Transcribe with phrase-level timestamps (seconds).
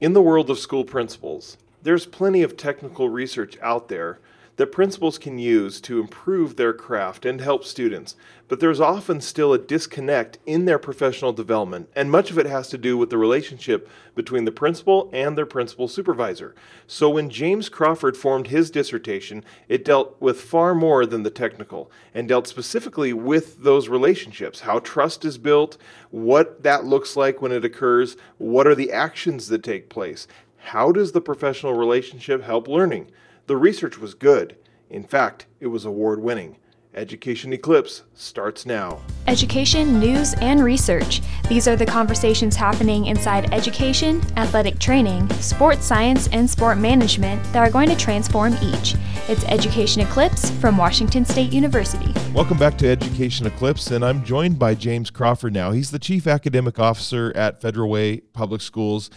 [0.00, 4.20] In the world of school principals, there's plenty of technical research out there
[4.58, 8.16] that principals can use to improve their craft and help students,
[8.48, 12.68] but there's often still a disconnect in their professional development, and much of it has
[12.68, 16.56] to do with the relationship between the principal and their principal supervisor.
[16.88, 21.88] So when James Crawford formed his dissertation, it dealt with far more than the technical
[22.12, 25.78] and dealt specifically with those relationships, how trust is built,
[26.10, 30.90] what that looks like when it occurs, what are the actions that take place, how
[30.90, 33.08] does the professional relationship help learning?
[33.48, 34.58] The research was good.
[34.90, 36.58] In fact, it was award winning.
[36.92, 39.00] Education Eclipse starts now.
[39.26, 41.22] Education, news, and research.
[41.48, 47.66] These are the conversations happening inside education, athletic training, sports science, and sport management that
[47.66, 48.96] are going to transform each.
[49.28, 52.12] It's Education Eclipse from Washington State University.
[52.34, 55.70] Welcome back to Education Eclipse, and I'm joined by James Crawford now.
[55.70, 59.08] He's the Chief Academic Officer at Federal Way Public Schools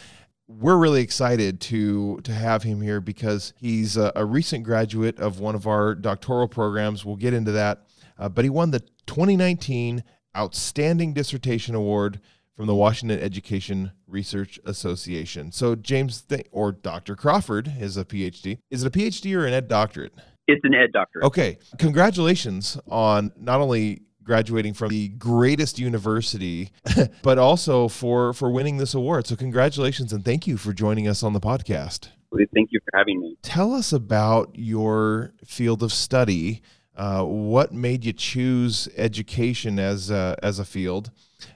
[0.60, 5.40] we're really excited to to have him here because he's a, a, recent graduate of
[5.40, 7.06] one of our doctoral programs.
[7.06, 7.86] We'll get into that,
[8.18, 10.04] uh, but he won the 2019
[10.36, 12.22] Outstanding Dissertation Award
[12.56, 15.52] from the Washington Education Research Association.
[15.52, 17.16] So James th- or Dr.
[17.16, 18.60] Crawford is a PhD.
[18.70, 20.14] Is it a PhD or an ed doctorate?
[20.48, 21.26] It's an ed doctorate.
[21.26, 26.72] Okay, congratulations on not only graduating from the greatest university,
[27.22, 29.28] but also for for winning this award.
[29.28, 32.08] So congratulations and thank you for joining us on the podcast.
[32.54, 33.36] Thank you for having me.
[33.42, 36.62] Tell us about your field of study.
[36.96, 41.12] Uh, what made you choose education as a, as a field,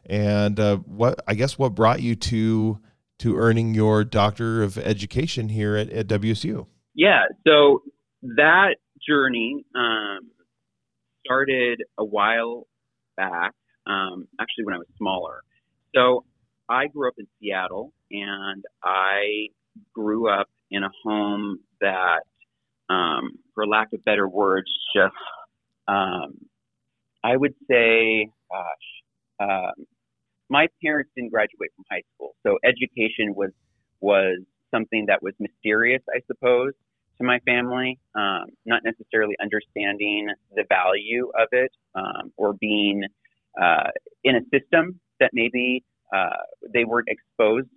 [0.05, 2.79] and uh, what I guess what brought you to
[3.19, 6.67] to earning your doctor of education here at, at WSU?
[6.93, 7.83] Yeah, so
[8.21, 8.75] that
[9.07, 10.31] journey um,
[11.25, 12.67] started a while
[13.17, 13.53] back,
[13.87, 15.41] um, actually when I was smaller.
[15.95, 16.25] So
[16.69, 19.47] I grew up in Seattle and I
[19.93, 22.21] grew up in a home that,
[22.89, 25.13] um, for lack of better words, just,
[25.87, 26.37] um,
[27.23, 29.85] I would say, gosh, um,
[30.49, 32.35] my parents didn't graduate from high school.
[32.45, 33.52] So education was,
[33.99, 34.39] was
[34.71, 36.73] something that was mysterious, I suppose
[37.17, 43.03] to my family, um, not necessarily understanding the value of it um, or being
[43.61, 43.89] uh,
[44.23, 45.83] in a system that maybe
[46.14, 46.43] uh,
[46.73, 47.67] they weren't exposed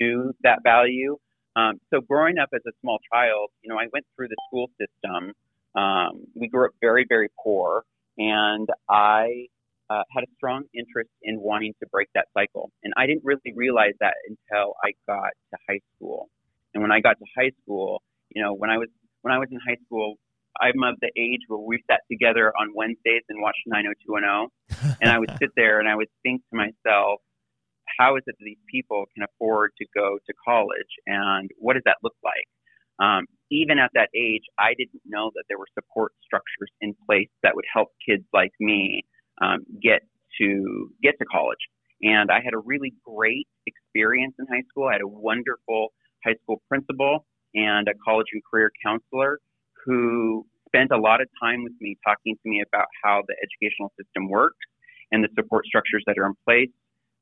[0.00, 1.16] to that value.
[1.56, 4.70] Um, so growing up as a small child, you know, I went through the school
[4.78, 5.32] system.
[5.74, 7.84] Um, we grew up very, very poor,
[8.18, 9.46] and I
[9.90, 12.70] uh, had a strong interest in wanting to break that cycle.
[12.82, 16.28] And I didn't really realize that until I got to high school.
[16.72, 18.02] And when I got to high school,
[18.34, 18.88] you know, when I was
[19.22, 20.16] when I was in high school,
[20.60, 25.18] I'm of the age where we sat together on Wednesdays and watched 90210, and I
[25.18, 27.20] would sit there and I would think to myself,
[27.98, 31.82] how is it that these people can afford to go to college, and what does
[31.86, 32.46] that look like?
[32.98, 37.30] Um, even at that age, I didn't know that there were support structures in place
[37.42, 39.02] that would help kids like me
[39.42, 40.02] um, get
[40.40, 41.58] to get to college.
[42.02, 44.88] And I had a really great experience in high school.
[44.88, 45.88] I had a wonderful
[46.24, 49.38] high school principal and a college and career counselor
[49.84, 53.92] who spent a lot of time with me talking to me about how the educational
[53.98, 54.66] system works
[55.12, 56.70] and the support structures that are in place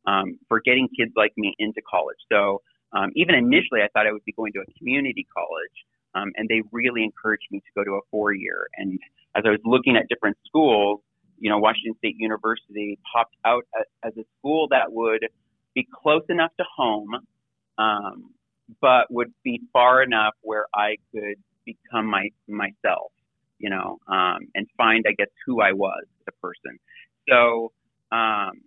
[0.06, 2.16] um, for getting kids like me into college.
[2.30, 5.76] So um, even initially, I thought I would be going to a community college,
[6.14, 8.66] um, and they really encouraged me to go to a four year.
[8.76, 8.98] And
[9.34, 11.00] as I was looking at different schools,
[11.38, 13.64] you know, Washington State University popped out
[14.04, 15.26] as, a school that would
[15.74, 17.16] be close enough to home,
[17.78, 18.30] um,
[18.80, 23.12] but would be far enough where I could become my myself,
[23.58, 26.78] you know, um, and find, I guess, who I was as a person.
[27.28, 27.72] So,
[28.10, 28.62] um,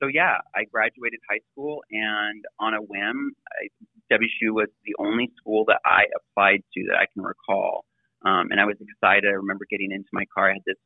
[0.00, 3.68] so yeah, I graduated high school, and on a whim, I,
[4.14, 7.84] WSU was the only school that I applied to that I can recall.
[8.24, 9.24] Um, and I was excited.
[9.26, 10.50] I remember getting into my car.
[10.50, 10.76] I had this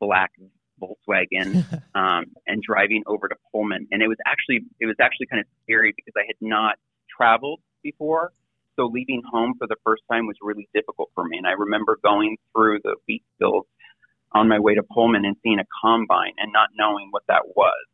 [0.00, 0.30] black
[0.80, 1.64] Volkswagen
[1.94, 5.46] um, and driving over to Pullman, and it was actually it was actually kind of
[5.64, 6.76] scary because I had not
[7.14, 8.32] traveled before.
[8.76, 11.38] So leaving home for the first time was really difficult for me.
[11.38, 13.66] And I remember going through the wheat fields
[14.32, 17.86] on my way to Pullman and seeing a combine and not knowing what that was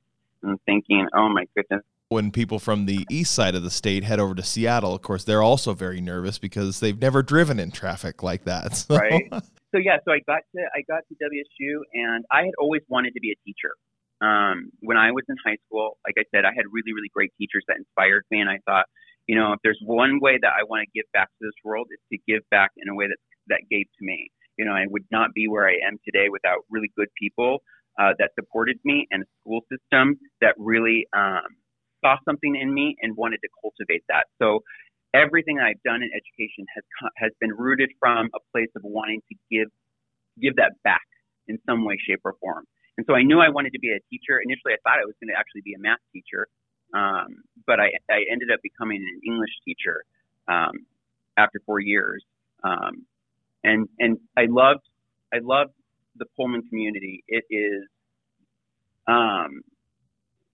[0.43, 1.83] and thinking, oh my goodness.
[2.09, 5.25] When people from the east side of the state head over to Seattle, of course,
[5.25, 8.77] they're also very nervous because they've never driven in traffic like that.
[8.77, 8.97] So.
[8.97, 9.33] Right.
[9.75, 13.13] So yeah, so I got to I got to WSU and I had always wanted
[13.15, 13.75] to be a teacher.
[14.23, 17.33] Um, when I was in high school, like I said, I had really, really great
[17.37, 18.87] teachers that inspired me and I thought,
[19.27, 21.89] you know, if there's one way that I want to give back to this world,
[21.91, 23.19] it's to give back in a way that
[23.49, 24.31] that gave to me.
[24.59, 27.63] You know, I would not be where I am today without really good people
[27.99, 31.47] uh, that supported me and a school system that really um,
[32.05, 34.25] saw something in me and wanted to cultivate that.
[34.41, 34.61] So
[35.15, 36.85] everything I've done in education has
[37.17, 39.69] has been rooted from a place of wanting to give
[40.41, 41.07] give that back
[41.49, 42.65] in some way, shape, or form.
[42.97, 44.41] And so I knew I wanted to be a teacher.
[44.41, 46.49] Initially, I thought I was going to actually be a math teacher,
[46.95, 50.05] um, but I, I ended up becoming an English teacher
[50.49, 50.87] um,
[51.37, 52.25] after four years.
[52.63, 53.07] Um,
[53.65, 54.83] and and I loved
[55.33, 55.73] I loved
[56.17, 57.25] the Pullman community.
[57.29, 57.89] It is,
[59.07, 59.63] um,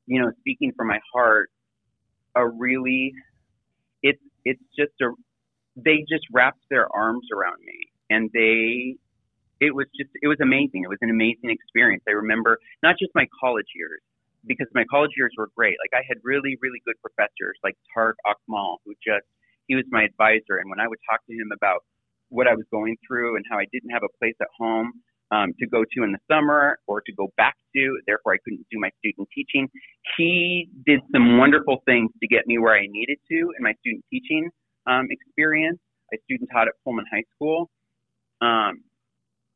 [0.07, 1.51] you know, speaking from my heart,
[2.35, 3.13] a really
[4.03, 5.11] it's it's just a
[5.77, 8.97] they just wrapped their arms around me and they
[9.61, 10.83] it was just it was amazing.
[10.85, 12.03] It was an amazing experience.
[12.09, 14.01] I remember not just my college years
[14.47, 15.77] because my college years were great.
[15.83, 19.27] Like I had really really good professors like Tariq Akmal who just
[19.67, 21.85] he was my advisor and when I would talk to him about
[22.33, 24.93] what I was going through and how I didn't have a place at home
[25.31, 28.67] um, to go to in the summer or to go back to, therefore I couldn't
[28.71, 29.69] do my student teaching.
[30.17, 34.05] He did some wonderful things to get me where I needed to in my student
[34.11, 34.51] teaching
[34.87, 35.79] um, experience.
[36.13, 37.71] I student taught at Pullman High School.
[38.41, 38.85] Um,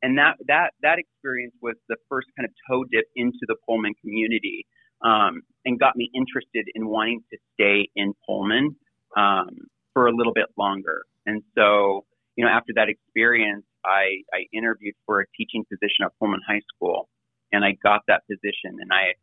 [0.01, 3.93] and that, that, that experience was the first kind of toe dip into the Pullman
[4.01, 4.65] community
[5.03, 8.75] um, and got me interested in wanting to stay in Pullman
[9.15, 9.49] um,
[9.93, 11.03] for a little bit longer.
[11.25, 12.05] And so,
[12.35, 16.61] you know, after that experience, I, I interviewed for a teaching position at Pullman High
[16.75, 17.09] School,
[17.51, 18.77] and I got that position.
[18.79, 19.15] And I,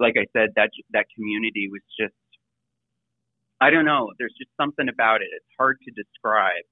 [0.00, 2.14] like I said, that that community was just,
[3.60, 4.10] I don't know.
[4.18, 5.28] There's just something about it.
[5.34, 6.64] It's hard to describe,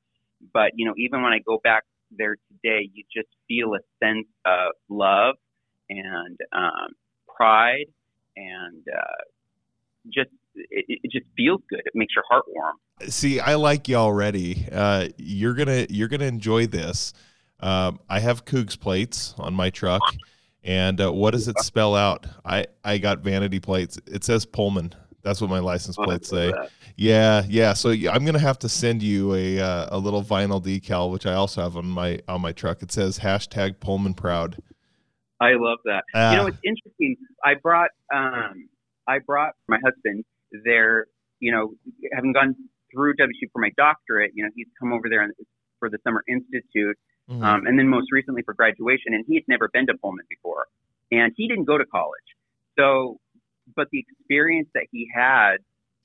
[0.52, 1.82] but you know, even when I go back
[2.16, 5.34] there today, you just feel a sense of love
[5.90, 6.94] and um,
[7.36, 7.86] pride,
[8.36, 9.22] and uh,
[10.06, 11.80] just it, it just feels good.
[11.84, 12.76] It makes your heart warm.
[13.08, 14.66] See, I like you already.
[14.70, 17.12] Uh, you're gonna you're gonna enjoy this.
[17.60, 20.02] Um, I have Cougs plates on my truck,
[20.62, 22.26] and uh, what does it spell out?
[22.44, 23.98] I I got vanity plates.
[24.06, 24.94] It says Pullman.
[25.22, 26.52] That's what my license plates say.
[26.96, 27.72] Yeah, yeah.
[27.72, 31.34] So I'm gonna have to send you a uh, a little vinyl decal, which I
[31.34, 32.82] also have on my on my truck.
[32.82, 34.62] It says hashtag Pullman proud.
[35.40, 36.04] I love that.
[36.14, 37.16] Uh, you know, it's interesting.
[37.44, 38.68] I brought um,
[39.06, 40.24] I brought my husband
[40.64, 41.06] there.
[41.40, 41.74] You know,
[42.14, 42.54] having gone
[42.92, 44.32] through WSU for my doctorate.
[44.34, 45.28] You know, he's come over there
[45.78, 46.96] for the Summer Institute,
[47.30, 47.42] mm-hmm.
[47.42, 49.12] um, and then most recently for graduation.
[49.12, 50.66] And he had never been to Pullman before,
[51.10, 52.28] and he didn't go to college.
[52.78, 53.18] So,
[53.74, 55.56] but the experience that he had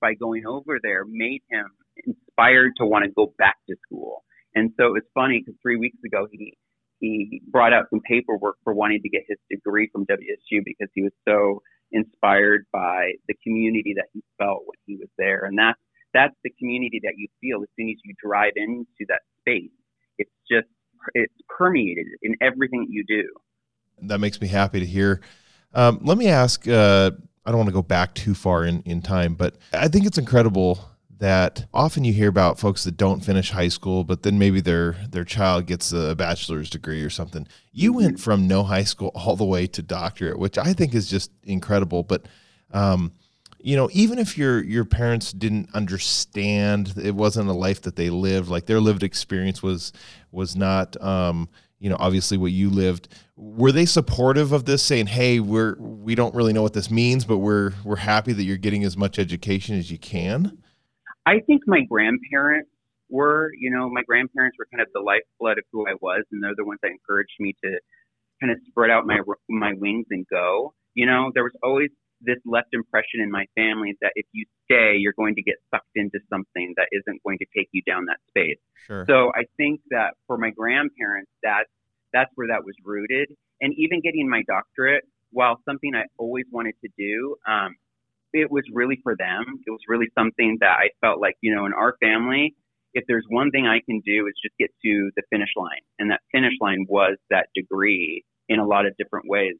[0.01, 1.67] by going over there made him
[2.05, 4.23] inspired to want to go back to school.
[4.55, 6.57] And so it was funny because three weeks ago he
[7.01, 11.01] he brought out some paperwork for wanting to get his degree from WSU because he
[11.01, 11.61] was so
[11.91, 15.43] inspired by the community that he felt when he was there.
[15.43, 15.79] And that's
[16.13, 19.71] that's the community that you feel as soon as you drive into that space.
[20.17, 20.67] It's just
[21.13, 23.23] it's permeated in everything you do.
[24.07, 25.21] That makes me happy to hear.
[25.73, 26.67] Um, let me ask.
[26.67, 27.11] Uh,
[27.45, 30.19] I don't want to go back too far in in time, but I think it's
[30.19, 30.79] incredible
[31.21, 34.93] that often you hear about folks that don't finish high school, but then maybe their
[35.07, 37.47] their child gets a bachelor's degree or something.
[37.71, 38.01] You mm-hmm.
[38.01, 41.29] went from no high school all the way to doctorate, which I think is just
[41.43, 42.01] incredible.
[42.01, 42.25] But
[42.73, 43.11] um,
[43.59, 48.09] you know, even if your your parents didn't understand, it wasn't a life that they
[48.09, 48.49] lived.
[48.49, 49.93] Like their lived experience was
[50.31, 53.09] was not, um, you know, obviously what you lived.
[53.35, 57.25] Were they supportive of this, saying, "Hey, we're we don't really know what this means,
[57.25, 60.60] but we're we're happy that you're getting as much education as you can"?
[61.25, 62.69] I think my grandparents
[63.09, 63.51] were.
[63.57, 66.55] You know, my grandparents were kind of the lifeblood of who I was, and they're
[66.55, 67.79] the ones that encouraged me to
[68.41, 70.73] kind of spread out my my wings and go.
[70.93, 71.89] You know, there was always
[72.23, 75.95] this left impression in my family that if you stay, you're going to get sucked
[75.95, 78.59] into something that isn't going to take you down that space.
[78.85, 79.05] Sure.
[79.07, 81.65] So I think that for my grandparents, that
[82.13, 83.29] that's where that was rooted.
[83.61, 87.75] And even getting my doctorate, while something I always wanted to do, um,
[88.33, 89.59] it was really for them.
[89.65, 92.55] It was really something that I felt like, you know, in our family,
[92.93, 95.81] if there's one thing I can do is just get to the finish line.
[95.99, 99.55] And that finish line was that degree in a lot of different ways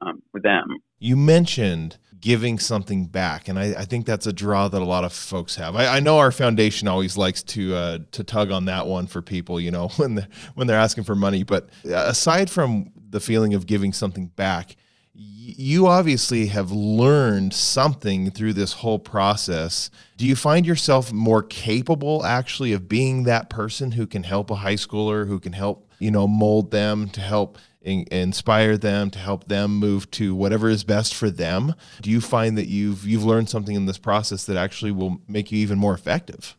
[0.00, 0.78] um, for them.
[0.98, 5.04] You mentioned giving something back, and I, I, think that's a draw that a lot
[5.04, 5.76] of folks have.
[5.76, 9.22] I, I know our foundation always likes to uh, to tug on that one for
[9.22, 11.42] people, you know, when when they're asking for money.
[11.42, 14.76] But aside from the feeling of giving something back,
[15.20, 19.90] you obviously have learned something through this whole process.
[20.16, 24.56] Do you find yourself more capable actually of being that person who can help a
[24.56, 29.18] high schooler, who can help, you know, mold them to help in, inspire them to
[29.18, 31.74] help them move to whatever is best for them?
[32.00, 35.50] Do you find that you've you've learned something in this process that actually will make
[35.50, 36.56] you even more effective?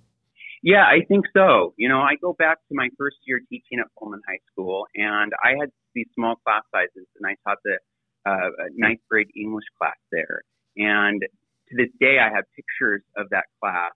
[0.62, 1.74] Yeah i think so.
[1.78, 5.32] You know i go back to my first year teaching at pullman high school and
[5.46, 7.78] i had these small class sizes and i taught the
[8.26, 10.42] uh, ninth grade english class there
[10.78, 13.92] and to this day i have pictures of that class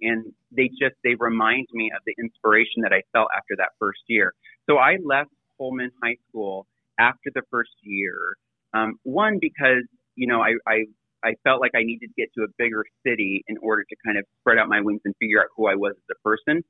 [0.00, 4.00] and they just they remind me of the inspiration that I felt after that first
[4.06, 4.34] year.
[4.68, 6.66] So I left Pullman High School
[6.98, 8.36] after the first year.
[8.72, 9.84] Um, one because
[10.16, 10.84] you know I, I
[11.24, 14.18] I felt like I needed to get to a bigger city in order to kind
[14.18, 16.62] of spread out my wings and figure out who I was as a person,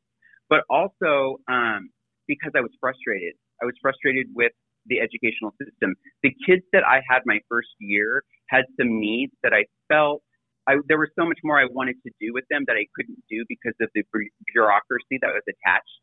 [0.49, 1.91] but also um,
[2.29, 3.35] because I was frustrated.
[3.63, 4.53] I was frustrated with
[4.87, 5.95] the educational system.
[6.23, 10.23] The kids that I had my first year had some needs that I felt
[10.67, 13.21] I, there was so much more I wanted to do with them that I couldn't
[13.29, 14.03] do because of the
[14.53, 16.01] bureaucracy that was attached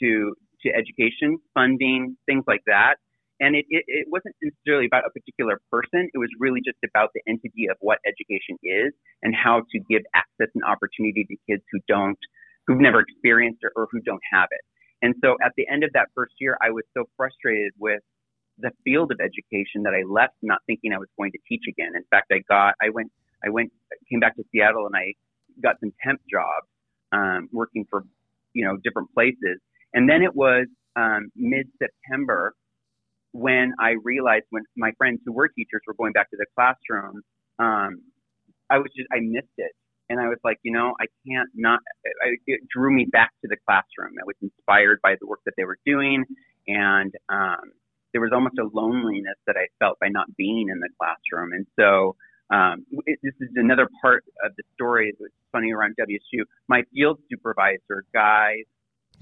[0.00, 2.96] to to education, funding, things like that.
[3.40, 6.08] And it, it, it wasn't necessarily about a particular person.
[6.14, 10.00] It was really just about the entity of what education is and how to give
[10.14, 12.18] access and opportunity to kids who don't,
[12.66, 14.64] who've never experienced it or who don't have it.
[15.02, 18.00] And so at the end of that first year, I was so frustrated with
[18.58, 21.92] the field of education that I left not thinking I was going to teach again.
[21.94, 23.10] In fact, I got, I went,
[23.44, 23.72] I went,
[24.10, 25.14] came back to Seattle and I
[25.62, 26.66] got some temp jobs,
[27.12, 28.04] um, working for,
[28.54, 29.60] you know, different places.
[29.94, 32.54] And then it was, um, mid September
[33.32, 37.20] when I realized when my friends who were teachers were going back to the classroom,
[37.58, 38.00] um,
[38.70, 39.72] I was just, I missed it.
[40.08, 41.80] And I was like, you know, I can't not,
[42.24, 44.14] I, it drew me back to the classroom.
[44.20, 46.24] I was inspired by the work that they were doing.
[46.68, 47.72] And, um,
[48.16, 51.52] there was almost a loneliness that I felt by not being in the classroom.
[51.52, 52.16] And so,
[52.48, 56.44] um, it, this is another part of the story that's funny around WSU.
[56.66, 58.64] My field supervisor, Guy.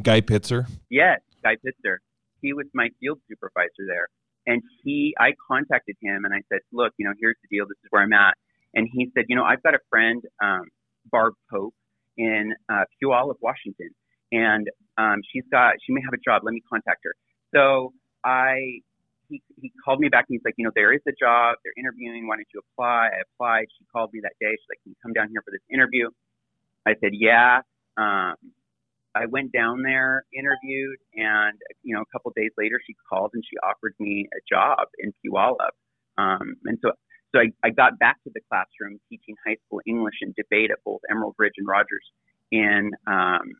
[0.03, 0.69] Guy Pitzer?
[0.91, 1.99] Yes, Guy Pitzer
[2.45, 4.09] he was my field supervisor there.
[4.47, 7.67] And he, I contacted him and I said, look, you know, here's the deal.
[7.67, 8.35] This is where I'm at.
[8.75, 10.69] And he said, you know, I've got a friend, um,
[11.11, 11.75] Barb Pope
[12.19, 13.91] in uh, Puyallup, Washington,
[14.31, 16.43] and um, she's got, she may have a job.
[16.45, 17.15] Let me contact her.
[17.55, 17.93] So
[18.25, 18.81] I,
[19.29, 21.57] he, he called me back and he's like, you know, there is a job.
[21.65, 22.27] They're interviewing.
[22.27, 23.11] Why don't you apply?
[23.13, 23.67] I applied.
[23.79, 24.51] She called me that day.
[24.53, 26.09] She's like, can you come down here for this interview?
[26.87, 27.61] I said, yeah.
[27.97, 28.37] Um,
[29.15, 33.31] I went down there, interviewed, and you know, a couple of days later, she called
[33.35, 35.75] and she offered me a job in Puyallup.
[36.19, 36.91] Um, and so,
[37.33, 40.79] so I, I got back to the classroom teaching high school English and debate at
[40.85, 42.05] both Emerald Ridge and Rogers
[42.51, 43.55] in um,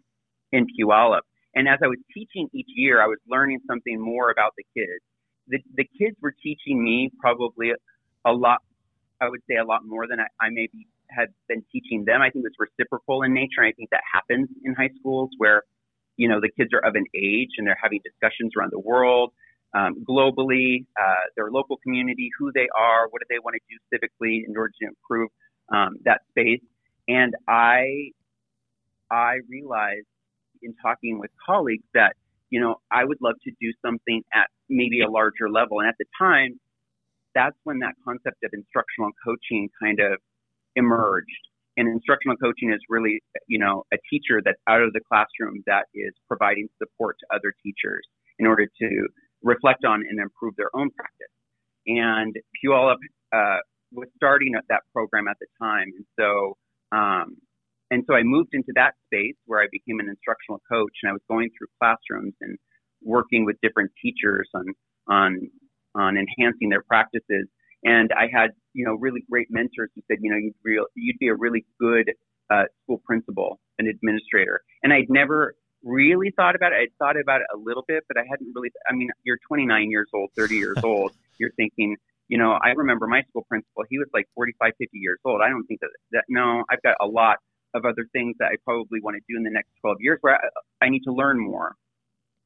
[0.53, 1.23] in Puyallup.
[1.55, 5.03] And as I was teaching each year, I was learning something more about the kids.
[5.49, 7.73] The, the kids were teaching me probably
[8.25, 8.59] a lot.
[9.21, 12.23] I would say a lot more than I, I maybe had been teaching them.
[12.23, 13.61] I think it's reciprocal in nature.
[13.61, 15.63] And I think that happens in high schools where,
[16.17, 19.33] you know, the kids are of an age and they're having discussions around the world,
[19.75, 23.77] um, globally, uh, their local community, who they are, what do they want to do
[23.93, 25.31] civically in order to improve
[25.73, 26.63] um, that space.
[27.07, 28.11] And I,
[29.11, 30.07] I realized
[30.65, 32.17] in talking with colleagues that,
[32.51, 35.81] you know, I would love to do something at maybe a larger level.
[35.81, 36.59] And at the time,
[37.35, 40.19] that's when that concept of instructional coaching kind of
[40.77, 41.49] emerged.
[41.77, 45.87] And instructional coaching is really, you know, a teacher that's out of the classroom that
[45.95, 48.07] is providing support to other teachers
[48.39, 49.09] in order to
[49.43, 51.35] reflect on and improve their own practice.
[51.87, 52.97] And Puyallup
[53.33, 53.59] uh,
[53.93, 56.57] was starting that program at the time, and so
[56.93, 57.37] um,
[57.95, 61.13] and so I moved into that space where I became an instructional coach, and I
[61.13, 62.59] was going through classrooms and
[63.03, 64.67] working with different teachers on
[65.07, 65.49] on
[65.95, 67.47] on enhancing their practices.
[67.85, 71.19] And I had, you know, really great mentors who said, you know, you'd, real, you'd
[71.21, 72.11] be a really good
[72.51, 74.63] uh, school principal and administrator.
[74.83, 76.77] And I'd never really thought about it.
[76.81, 79.91] I'd thought about it a little bit, but I hadn't really, I mean, you're 29
[79.91, 81.13] years old, 30 years old.
[81.39, 81.97] You're thinking,
[82.27, 85.43] you know, I remember my school principal, he was like 45, 50 years old.
[85.45, 87.37] I don't think that, that no, I've got a lot
[87.75, 90.37] of other things that I probably want to do in the next 12 years where
[90.37, 91.75] I, I need to learn more.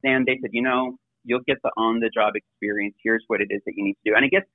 [0.03, 2.95] And they said, you know, you'll get the on the job experience.
[3.03, 4.15] Here's what it is that you need to do.
[4.15, 4.45] And I guess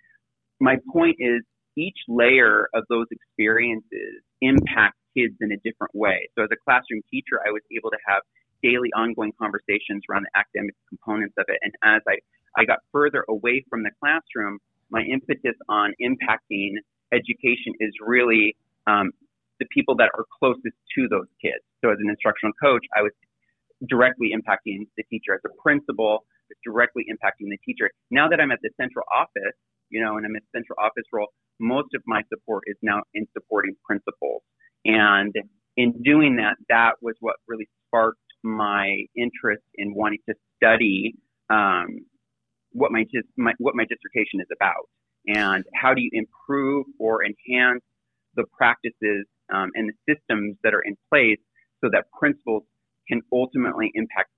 [0.60, 1.42] my point is
[1.76, 6.28] each layer of those experiences impact kids in a different way.
[6.36, 8.22] So as a classroom teacher, I was able to have
[8.62, 11.58] daily ongoing conversations around the academic components of it.
[11.62, 12.16] And as I,
[12.56, 14.58] I got further away from the classroom,
[14.90, 16.74] my impetus on impacting
[17.12, 19.12] education is really um,
[19.60, 21.62] the people that are closest to those kids.
[21.82, 23.12] So as an instructional coach, I was
[23.88, 25.34] directly impacting the teacher.
[25.34, 26.26] As a principal,
[26.64, 27.90] directly impacting the teacher.
[28.10, 29.56] Now that I'm at the central office,
[29.90, 31.28] you know, and I'm in central office role,
[31.60, 34.42] most of my support is now in supporting principals.
[34.84, 35.34] And
[35.76, 41.14] in doing that, that was what really sparked my interest in wanting to study
[41.50, 42.04] um,
[42.72, 43.04] what my,
[43.36, 44.88] my what my dissertation is about,
[45.26, 47.82] and how do you improve or enhance
[48.36, 51.38] the practices um, and the systems that are in place
[51.82, 52.64] so that principals
[53.08, 54.30] can ultimately impact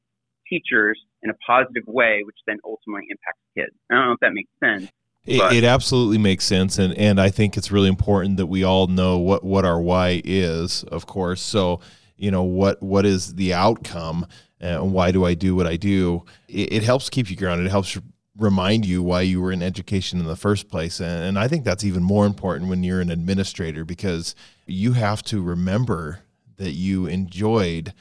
[0.49, 3.77] teachers in a positive way, which then ultimately impacts kids.
[3.91, 4.91] I don't know if that makes sense.
[5.25, 8.87] It, it, absolutely makes sense, and and I think it's really important that we all
[8.87, 11.41] know what what our why is, of course.
[11.41, 11.81] So
[12.17, 14.27] you know what what is the outcome
[14.61, 16.25] and why do I do what I do.
[16.49, 17.67] It, it helps keep you grounded.
[17.67, 17.99] It helps
[18.39, 21.01] remind you why you were in education in the first place.
[21.01, 24.35] And, and I think that's even more important when you're an administrator because
[24.67, 26.21] you have to remember
[26.57, 27.93] that you enjoyed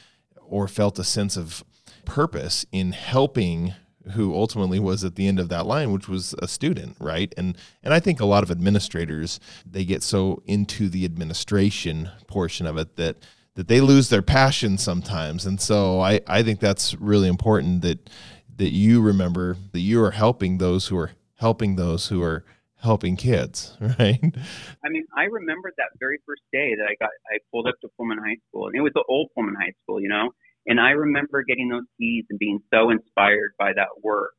[0.48, 1.64] or felt a sense of
[2.06, 3.74] purpose in helping
[4.12, 7.58] who ultimately was at the end of that line which was a student right and
[7.84, 12.78] and i think a lot of administrators they get so into the administration portion of
[12.78, 13.18] it that
[13.56, 18.10] that they lose their passion sometimes and so i i think that's really important that
[18.58, 22.44] that you remember that you are helping those who are helping those who are
[22.78, 24.22] helping kids, right?
[24.22, 27.90] I mean, I remember that very first day that I got I pulled up to
[27.98, 30.32] Pullman High School, and it was the old Pullman High School, you know.
[30.68, 34.34] And I remember getting those keys and being so inspired by that work.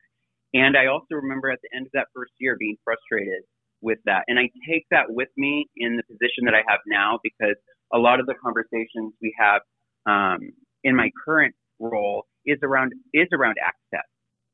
[0.55, 3.43] And I also remember at the end of that first year being frustrated
[3.81, 4.25] with that.
[4.27, 7.55] And I take that with me in the position that I have now because
[7.93, 9.63] a lot of the conversations we have
[10.07, 10.51] um,
[10.83, 14.07] in my current role is around is around access,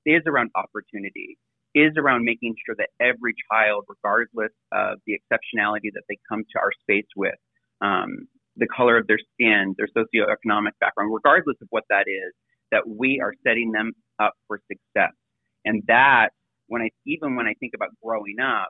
[0.07, 1.39] is around opportunity,
[1.75, 6.59] is around making sure that every child, regardless of the exceptionality that they come to
[6.59, 7.35] our space with,
[7.81, 12.33] um, the color of their skin, their socioeconomic background, regardless of what that is,
[12.71, 15.13] that we are setting them up for success.
[15.65, 16.31] And that,
[16.69, 18.69] when I even when I think about growing up,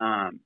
[0.00, 0.40] um,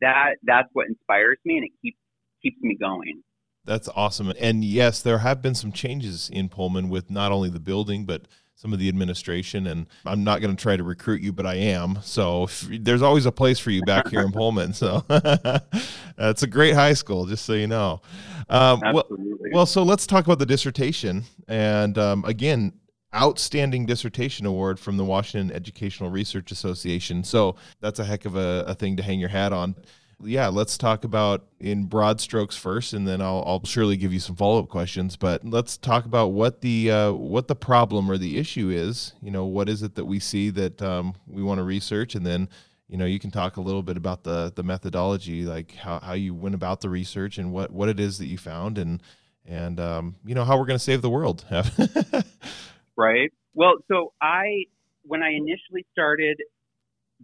[0.00, 1.98] that that's what inspires me and it keeps
[2.42, 3.22] keeps me going.
[3.68, 4.32] That's awesome.
[4.40, 8.22] And yes, there have been some changes in Pullman with not only the building, but
[8.54, 9.66] some of the administration.
[9.66, 11.98] And I'm not going to try to recruit you, but I am.
[12.02, 14.72] So there's always a place for you back here in Pullman.
[14.72, 15.04] So
[16.18, 18.00] it's a great high school, just so you know.
[18.48, 19.06] Um, well,
[19.52, 21.24] well, so let's talk about the dissertation.
[21.46, 22.72] And um, again,
[23.14, 27.22] outstanding dissertation award from the Washington Educational Research Association.
[27.22, 29.74] So that's a heck of a, a thing to hang your hat on
[30.20, 34.18] yeah, let's talk about in broad strokes first, and then I'll, I'll surely give you
[34.18, 35.16] some follow up questions.
[35.16, 39.14] But let's talk about what the uh, what the problem or the issue is.
[39.22, 42.26] You know, what is it that we see that um, we want to research, and
[42.26, 42.48] then
[42.88, 46.14] you know you can talk a little bit about the the methodology, like how, how
[46.14, 49.00] you went about the research and what what it is that you found, and
[49.46, 51.44] and um, you know how we're going to save the world.
[52.96, 53.32] right.
[53.54, 54.64] Well, so I
[55.04, 56.38] when I initially started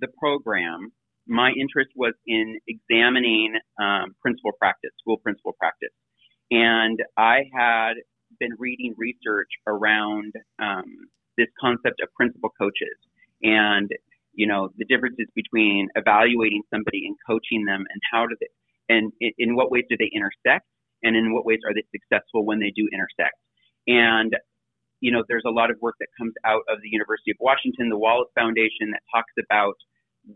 [0.01, 0.93] the program
[1.27, 5.95] my interest was in examining um, principal practice, school principal practice.
[6.51, 7.95] And I had
[8.39, 10.85] been reading research around um,
[11.39, 12.97] this concept of principal coaches
[13.43, 13.91] and,
[14.35, 18.49] you know, the differences between evaluating somebody and coaching them and how do they,
[18.95, 20.67] and in, what ways do they intersect
[21.03, 23.37] and in what ways are they successful when they do intersect.
[23.87, 24.37] And,
[25.01, 27.89] you know, there's a lot of work that comes out of the University of Washington,
[27.89, 29.77] the Wallace Foundation that talks about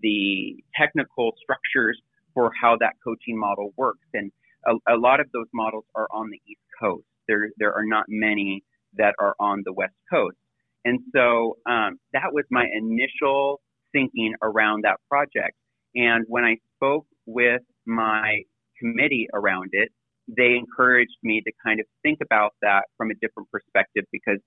[0.03, 2.01] the technical structures
[2.35, 4.07] for how that coaching model works.
[4.15, 4.31] And
[4.67, 7.05] a, a, lot of those models are on the East Coast.
[7.27, 8.65] There, there are not many
[8.97, 10.37] that are on the West Coast.
[10.85, 13.61] And so um, that was my initial
[13.93, 15.55] thinking around that project.
[15.95, 18.43] And when I spoke with my
[18.79, 19.91] committee around it,
[20.29, 24.39] they encouraged me to kind of think about that from a different perspective because,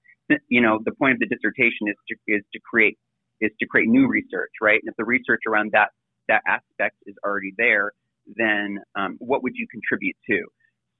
[0.48, 2.98] you know, the point of the dissertation is to, is to create
[3.42, 4.80] is to create new research, right?
[4.82, 5.90] And if the research around that
[6.28, 7.92] that aspect is already there,
[8.28, 10.46] then um, what would you contribute to?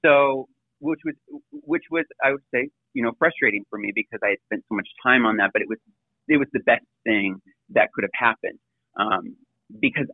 [0.04, 0.48] So,
[0.80, 1.16] which was
[1.52, 4.76] which was I would say you know frustrating for me because I had spent so
[4.76, 5.78] much time on that, but it was
[6.28, 7.38] it was the best thing
[7.70, 8.60] that could have happened
[9.00, 9.36] um,
[9.80, 10.08] because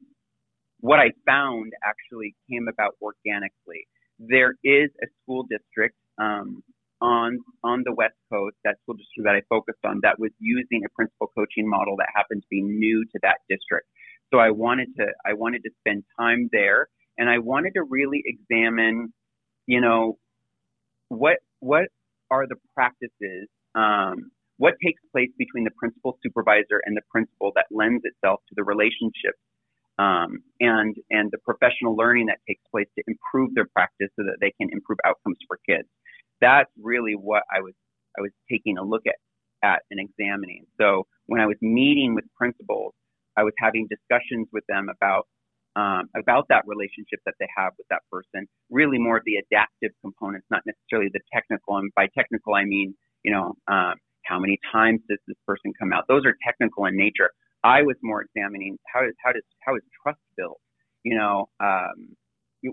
[0.79, 3.87] what I found actually came about organically.
[4.19, 6.63] There is a school district um,
[7.01, 10.83] on on the West Coast, that school district that I focused on, that was using
[10.85, 13.87] a principal coaching model that happened to be new to that district.
[14.33, 18.23] So I wanted to I wanted to spend time there, and I wanted to really
[18.25, 19.13] examine,
[19.65, 20.17] you know,
[21.09, 21.87] what what
[22.29, 27.65] are the practices, um, what takes place between the principal supervisor and the principal that
[27.71, 29.35] lends itself to the relationship
[29.99, 34.37] um, and and the professional learning that takes place to improve their practice so that
[34.41, 35.87] they can improve outcomes for kids
[36.41, 37.73] that's really what I was
[38.17, 39.15] I was taking a look at
[39.63, 40.65] at and examining.
[40.79, 42.93] So when I was meeting with principals,
[43.37, 45.27] I was having discussions with them about
[45.75, 48.47] um, about that relationship that they have with that person.
[48.69, 51.77] Really, more of the adaptive components, not necessarily the technical.
[51.77, 53.95] And by technical, I mean you know um,
[54.25, 56.05] how many times does this person come out?
[56.07, 57.31] Those are technical in nature.
[57.63, 60.59] I was more examining how is how does how is trust built?
[61.03, 62.15] You know, um,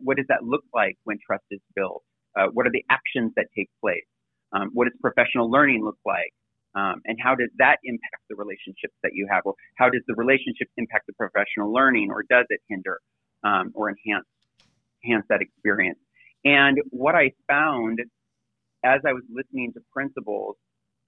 [0.03, 2.03] what does that look like when trust is built?
[2.36, 4.04] Uh, what are the actions that take place?
[4.52, 6.32] Um, what does professional learning look like?
[6.74, 9.42] Um, and how does that impact the relationships that you have?
[9.44, 13.00] Or how does the relationship impact the professional learning, or does it hinder
[13.44, 14.26] um, or enhance
[15.04, 15.98] enhance that experience?
[16.44, 18.00] And what I found
[18.84, 20.56] as I was listening to principals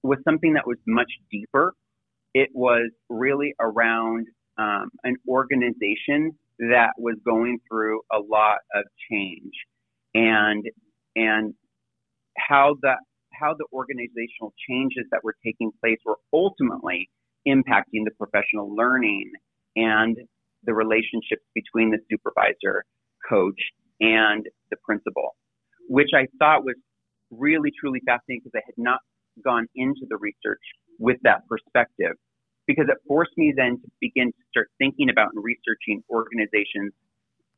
[0.02, 1.74] was something that was much deeper.
[2.32, 4.26] It was really around
[4.58, 9.52] um, an organization that was going through a lot of change
[10.14, 10.64] and
[11.16, 11.54] and
[12.38, 12.94] how the
[13.32, 17.10] how the organizational changes that were taking place were ultimately
[17.46, 19.30] impacting the professional learning
[19.76, 20.16] and
[20.64, 22.84] the relationships between the supervisor,
[23.28, 23.60] coach,
[24.00, 25.36] and the principal,
[25.88, 26.76] which I thought was
[27.30, 29.00] really truly fascinating because I had not
[29.44, 30.62] gone into the research
[30.98, 32.16] with that perspective
[32.66, 36.92] because it forced me then to begin to start thinking about and researching organizations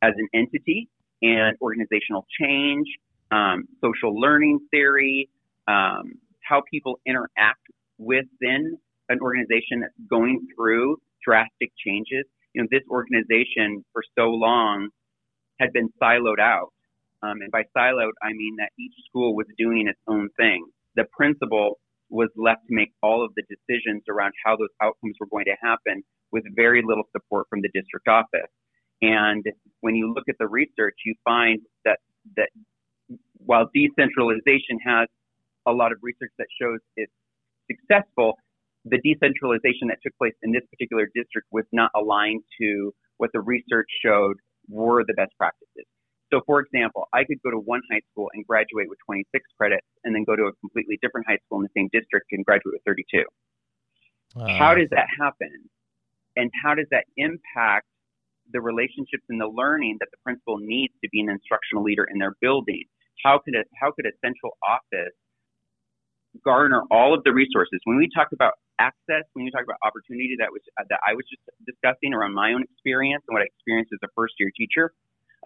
[0.03, 0.89] as an entity
[1.23, 2.87] and organizational change,
[3.31, 5.29] um, social learning theory,
[5.67, 7.67] um, how people interact
[7.99, 12.25] within an organization that's going through drastic changes.
[12.55, 14.89] You know, this organization for so long
[15.61, 16.73] had been siloed out.
[17.23, 20.65] Um, and by siloed, I mean that each school was doing its own thing.
[20.95, 21.79] The principal
[22.11, 25.57] was left to make all of the decisions around how those outcomes were going to
[25.61, 28.51] happen with very little support from the district office.
[29.03, 29.45] And
[29.81, 31.99] when you look at the research, you find that
[32.37, 32.51] that
[33.45, 35.09] while decentralization has
[35.67, 37.13] a lot of research that shows it's
[37.71, 38.39] successful,
[38.85, 43.41] the decentralization that took place in this particular district was not aligned to what the
[43.41, 44.37] research showed
[44.69, 45.85] were the best practices.
[46.33, 49.87] So, for example, I could go to one high school and graduate with 26 credits,
[50.05, 52.75] and then go to a completely different high school in the same district and graduate
[52.75, 53.25] with 32.
[54.37, 55.51] Uh, how does that happen?
[56.37, 57.87] And how does that impact
[58.53, 62.19] the relationships and the learning that the principal needs to be an instructional leader in
[62.19, 62.85] their building?
[63.25, 65.15] How could a, how could a central office
[66.45, 67.81] garner all of the resources?
[67.85, 71.25] When we talk about access, when you talk about opportunity, that was that I was
[71.27, 74.93] just discussing around my own experience and what I experienced as a first year teacher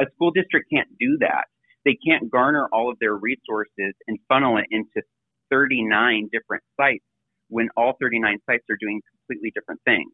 [0.01, 1.45] a school district can't do that.
[1.85, 5.03] They can't garner all of their resources and funnel it into
[5.51, 7.05] 39 different sites
[7.49, 10.11] when all 39 sites are doing completely different things.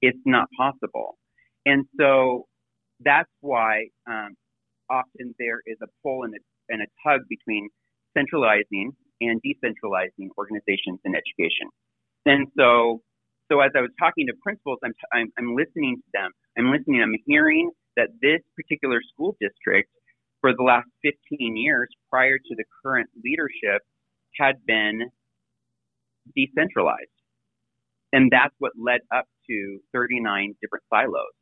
[0.00, 1.18] It's not possible.
[1.66, 2.46] And so
[3.04, 4.34] that's why um,
[4.88, 6.38] often there is a pull and a,
[6.70, 7.68] and a tug between
[8.16, 11.68] centralizing and decentralizing organizations in education.
[12.26, 13.02] And so,
[13.50, 16.30] so as I was talking to principals, I'm, t- I'm, I'm listening to them.
[16.58, 17.02] I'm listening.
[17.02, 19.90] I'm hearing that this particular school district,
[20.40, 23.82] for the last 15 years prior to the current leadership,
[24.38, 25.10] had been
[26.34, 27.12] decentralized.
[28.12, 31.34] And that's what led up to 39 different silos.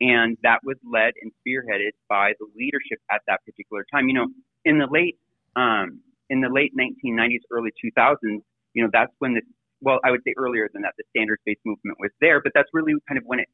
[0.00, 4.08] And that was led and spearheaded by the leadership at that particular time.
[4.08, 4.26] You know,
[4.64, 5.18] in the late,
[5.56, 8.42] um, in the late 1990s, early 2000s,
[8.74, 9.42] you know, that's when the,
[9.80, 12.94] well, I would say earlier than that, the standards-based movement was there, but that's really
[13.08, 13.48] kind of when it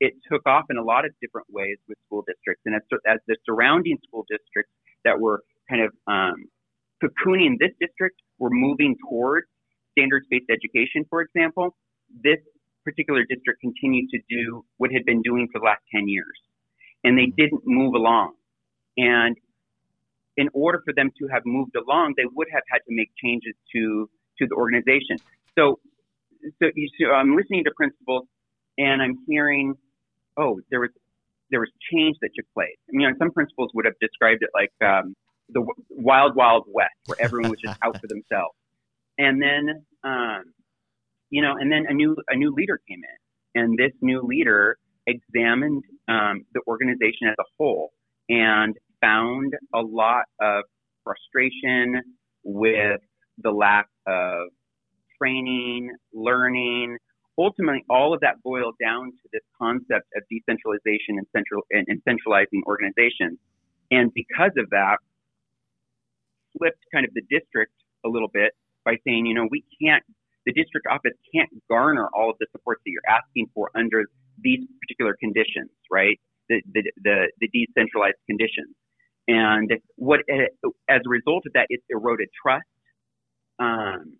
[0.00, 2.62] it took off in a lot of different ways with school districts.
[2.64, 4.72] And as, as the surrounding school districts
[5.04, 6.48] that were kind of um,
[7.04, 9.46] cocooning this district were moving towards
[9.92, 11.76] standards based education, for example,
[12.24, 12.38] this
[12.82, 16.36] particular district continued to do what had been doing for the last 10 years.
[17.04, 18.32] And they didn't move along.
[18.96, 19.36] And
[20.40, 23.54] in order for them to have moved along, they would have had to make changes
[23.72, 25.16] to, to the organization.
[25.56, 25.78] So,
[26.58, 28.26] so, you, so I'm listening to principals
[28.78, 29.74] and I'm hearing
[30.36, 30.90] oh, there was
[31.50, 32.78] there was change that took place.
[32.88, 35.14] I mean, you know, some principals would have described it like um,
[35.48, 38.54] the wild, wild west, where everyone was just out for themselves.
[39.18, 40.44] And then, um,
[41.28, 44.78] you know, and then a new a new leader came in, and this new leader
[45.06, 47.90] examined um, the organization as a whole
[48.28, 50.64] and found a lot of
[51.04, 52.02] frustration
[52.44, 53.00] with
[53.38, 54.48] the lack of
[55.20, 56.96] training, learning,
[57.38, 62.00] ultimately all of that boiled down to this concept of decentralization and central and, and
[62.06, 63.38] centralizing organizations.
[63.90, 64.96] And because of that,
[66.58, 67.72] flipped kind of the district
[68.04, 68.52] a little bit
[68.84, 70.02] by saying, you know, we can't,
[70.46, 74.04] the district office can't garner all of the support that you're asking for under
[74.42, 76.18] these particular conditions, right?
[76.48, 78.74] The, the, the, the decentralized conditions.
[79.28, 82.66] And what, as a result of that, it's eroded trust.
[83.58, 84.16] Um,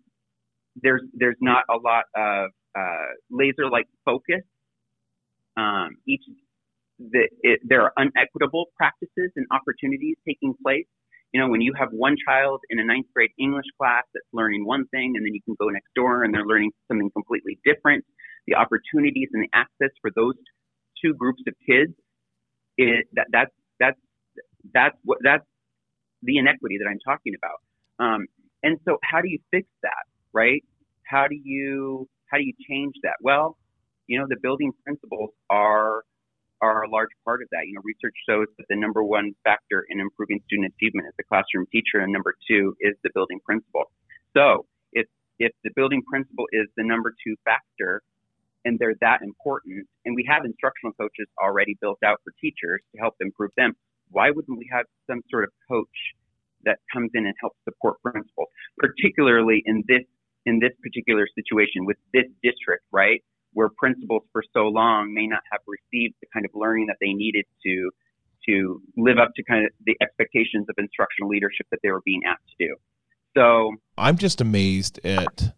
[0.81, 4.43] there's, there's not a lot of uh, laser-like focus.
[5.57, 6.21] Um, each
[6.99, 10.85] the, it, there are unequitable practices and opportunities taking place.
[11.33, 14.65] You know, when you have one child in a ninth grade English class that's learning
[14.65, 18.05] one thing, and then you can go next door and they're learning something completely different,
[18.47, 20.35] the opportunities and the access for those
[21.03, 21.93] two groups of kids,
[22.77, 23.51] that, that's
[24.73, 25.45] that's what that's
[26.23, 27.61] the inequity that I'm talking about.
[27.99, 28.27] Um,
[28.63, 30.63] and so, how do you fix that, right?
[31.03, 33.15] How do you how do you change that?
[33.21, 33.57] Well,
[34.07, 36.03] you know, the building principals are
[36.61, 37.65] are a large part of that.
[37.67, 41.23] You know, research shows that the number one factor in improving student achievement is the
[41.23, 43.91] classroom teacher, and number two is the building principal.
[44.37, 45.07] So if
[45.39, 48.01] if the building principal is the number two factor,
[48.63, 53.01] and they're that important, and we have instructional coaches already built out for teachers to
[53.01, 53.73] help improve them,
[54.11, 55.87] why wouldn't we have some sort of coach
[56.63, 60.03] that comes in and helps support principals, particularly in this
[60.45, 63.23] in this particular situation with this district, right?
[63.53, 67.13] Where principals for so long may not have received the kind of learning that they
[67.13, 67.91] needed to
[68.47, 72.21] to live up to kind of the expectations of instructional leadership that they were being
[72.25, 72.75] asked to do.
[73.37, 75.53] So I'm just amazed at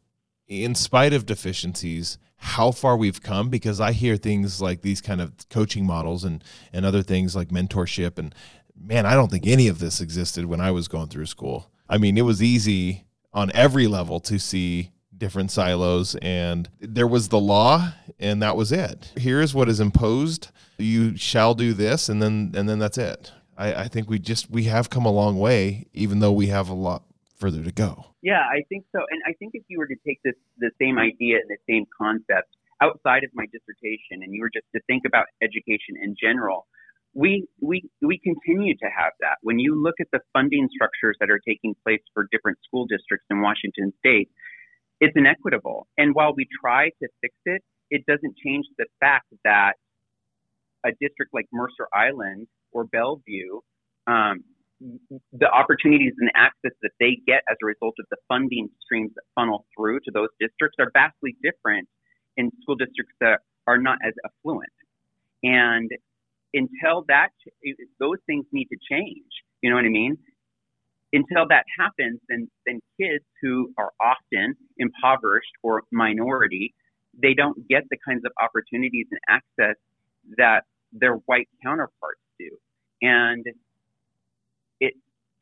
[0.47, 5.21] in spite of deficiencies how far we've come because I hear things like these kind
[5.21, 8.19] of coaching models and and other things like mentorship.
[8.19, 8.35] And
[8.77, 11.71] man, I don't think any of this existed when I was going through school.
[11.89, 17.29] I mean, it was easy on every level to see different silos and there was
[17.29, 19.13] the law and that was it.
[19.15, 20.49] Here's what is imposed.
[20.77, 23.31] You shall do this and then and then that's it.
[23.57, 26.67] I, I think we just we have come a long way even though we have
[26.67, 27.03] a lot
[27.43, 30.19] further to go yeah i think so and i think if you were to take
[30.23, 32.47] this the same idea and the same concept
[32.81, 36.65] outside of my dissertation and you were just to think about education in general
[37.13, 39.37] we we we continue to have that.
[39.41, 43.27] When you look at the funding structures that are taking place for different school districts
[43.29, 44.29] in Washington state,
[44.99, 45.87] it's inequitable.
[45.97, 49.73] And while we try to fix it, it doesn't change the fact that
[50.83, 53.59] a district like Mercer Island or Bellevue,
[54.07, 54.43] um,
[54.79, 59.23] the opportunities and access that they get as a result of the funding streams that
[59.35, 61.87] funnel through to those districts are vastly different
[62.37, 64.71] in school districts that are not as affluent.
[65.43, 65.89] And
[66.53, 67.29] until that,
[67.99, 69.31] those things need to change.
[69.61, 70.17] You know what I mean?
[71.13, 76.73] Until that happens, then, then kids who are often impoverished or minority,
[77.21, 79.75] they don't get the kinds of opportunities and access
[80.37, 82.49] that their white counterparts do.
[83.01, 83.45] And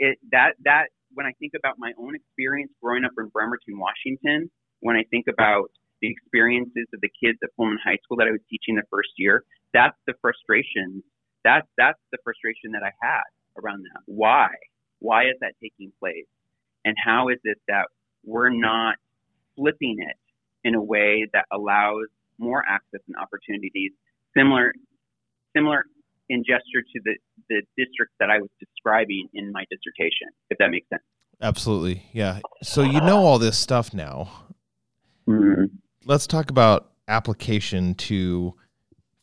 [0.01, 4.49] it, that, that, when I think about my own experience growing up in Bremerton, Washington,
[4.79, 5.69] when I think about
[6.01, 9.09] the experiences of the kids at Pullman High School that I was teaching the first
[9.17, 11.03] year, that's the frustration.
[11.43, 13.29] That's that's the frustration that I had
[13.61, 14.01] around that.
[14.05, 14.49] Why?
[14.99, 16.25] Why is that taking place?
[16.85, 17.87] And how is it that
[18.23, 18.95] we're not
[19.55, 20.17] flipping it
[20.63, 23.91] in a way that allows more access and opportunities
[24.35, 24.73] similar
[25.55, 25.85] similar
[26.31, 27.17] in gesture to the,
[27.49, 31.03] the district that I was describing in my dissertation, if that makes sense.
[31.41, 32.03] Absolutely.
[32.13, 32.39] Yeah.
[32.63, 34.31] So you know all this stuff now.
[35.27, 35.65] Mm-hmm.
[36.05, 38.53] Let's talk about application to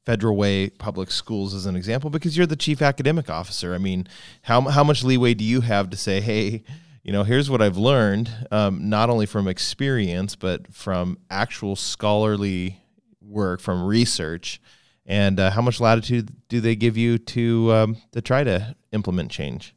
[0.04, 3.74] Federal Way Public Schools as an example because you're the chief academic officer.
[3.74, 4.06] I mean,
[4.42, 6.62] how how much leeway do you have to say, hey,
[7.02, 12.80] you know, here's what I've learned, um, not only from experience but from actual scholarly
[13.22, 14.60] work, from research,
[15.08, 19.30] and uh, how much latitude do they give you to um, to try to implement
[19.30, 19.74] change?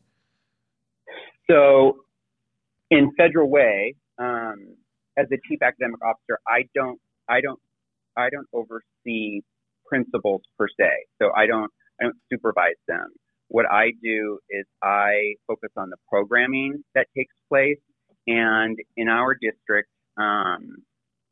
[1.50, 1.98] So,
[2.92, 4.76] in Federal Way, um,
[5.18, 7.60] as the chief academic officer, I don't I don't
[8.18, 9.42] I don't oversee
[9.88, 10.90] principals per se.
[11.22, 13.08] So I don't I don't supervise them.
[13.48, 17.80] What I do is I focus on the programming that takes place,
[18.28, 20.78] and in our district, um,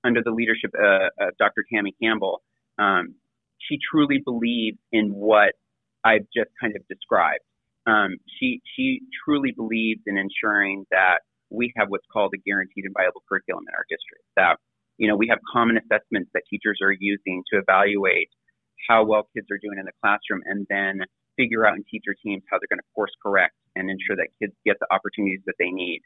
[0.03, 1.65] under the leadership uh, of Dr.
[1.71, 2.41] Tammy Campbell,
[2.77, 3.15] um,
[3.67, 5.53] she truly believes in what
[6.03, 7.43] I've just kind of described.
[7.87, 11.19] Um, she she truly believes in ensuring that
[11.49, 14.23] we have what's called a guaranteed and viable curriculum in our district.
[14.35, 14.57] That
[14.97, 18.29] you know we have common assessments that teachers are using to evaluate
[18.87, 21.05] how well kids are doing in the classroom and then
[21.37, 24.53] figure out in teacher teams how they're going to course correct and ensure that kids
[24.65, 26.01] get the opportunities that they need.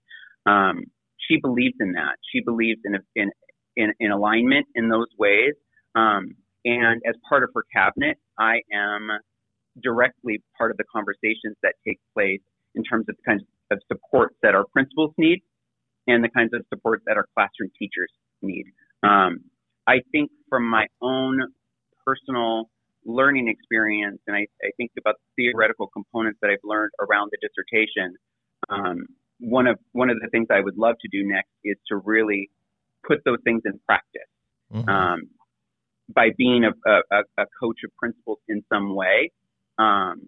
[0.46, 0.86] Um,
[1.18, 2.18] she believes in that.
[2.32, 3.32] She believes in, in,
[3.76, 5.54] in, in alignment in those ways.
[5.96, 9.10] Um, and as part of her cabinet, I am
[9.82, 12.42] directly part of the conversations that take place
[12.76, 15.42] in terms of the kinds of supports that our principals need
[16.08, 18.66] and the kinds of supports that our classroom teachers need.
[19.04, 19.40] Um,
[19.88, 21.42] I think from my own
[22.06, 22.70] personal
[23.06, 27.38] learning experience, and I, I think about the theoretical components that I've learned around the
[27.46, 28.16] dissertation.
[28.70, 29.06] Um,
[29.40, 32.50] one of one of the things I would love to do next is to really
[33.06, 34.22] put those things in practice
[34.74, 34.88] mm-hmm.
[34.88, 35.28] um,
[36.14, 39.32] by being a, a, a, coach of principals in some way.
[39.78, 40.28] Um,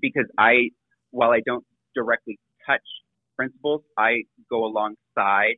[0.00, 0.70] because I,
[1.10, 2.82] while I don't directly touch
[3.36, 5.56] principals, I go alongside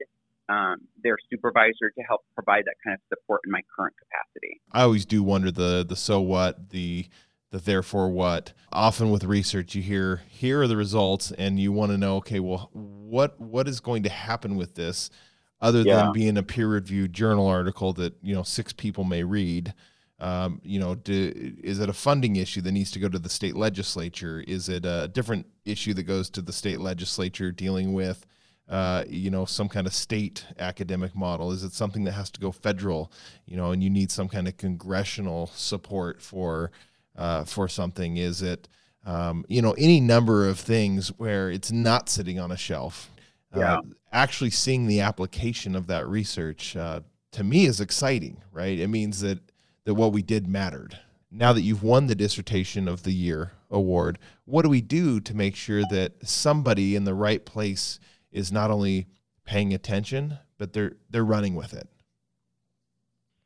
[0.48, 4.60] um, their supervisor to help provide that kind of support in my current capacity.
[4.72, 7.06] I always do wonder the the so what the
[7.50, 8.52] the therefore what.
[8.72, 12.40] Often with research, you hear here are the results, and you want to know, okay,
[12.40, 15.10] well, what what is going to happen with this,
[15.60, 15.96] other yeah.
[15.96, 19.74] than being a peer reviewed journal article that you know six people may read.
[20.20, 23.28] Um, you know, do, is it a funding issue that needs to go to the
[23.28, 24.42] state legislature?
[24.48, 28.26] Is it a different issue that goes to the state legislature dealing with,
[28.68, 31.52] uh, you know, some kind of state academic model?
[31.52, 33.12] Is it something that has to go federal?
[33.46, 36.72] You know, and you need some kind of congressional support for
[37.16, 38.16] uh, for something?
[38.16, 38.68] Is it
[39.04, 43.10] um, you know any number of things where it's not sitting on a shelf?
[43.54, 43.80] Uh, yeah.
[44.12, 47.00] actually seeing the application of that research uh,
[47.32, 48.78] to me is exciting, right?
[48.78, 49.38] It means that
[49.84, 50.98] that what we did mattered.
[51.30, 55.34] Now that you've won the dissertation of the year award, what do we do to
[55.34, 57.98] make sure that somebody in the right place
[58.30, 59.06] is not only
[59.44, 61.88] paying attention, but they're they're running with it?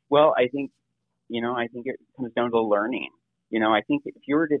[0.09, 0.71] Well, I think
[1.29, 3.09] you know, I think it comes down to learning.
[3.49, 4.59] You know, I think if you were to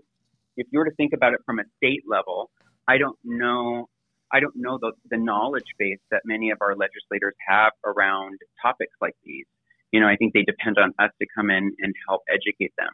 [0.55, 2.49] if you were to think about it from a state level,
[2.87, 3.89] I don't know
[4.33, 8.93] I don't know the, the knowledge base that many of our legislators have around topics
[8.99, 9.45] like these
[9.93, 12.89] you know, I think they depend on us to come in and help educate them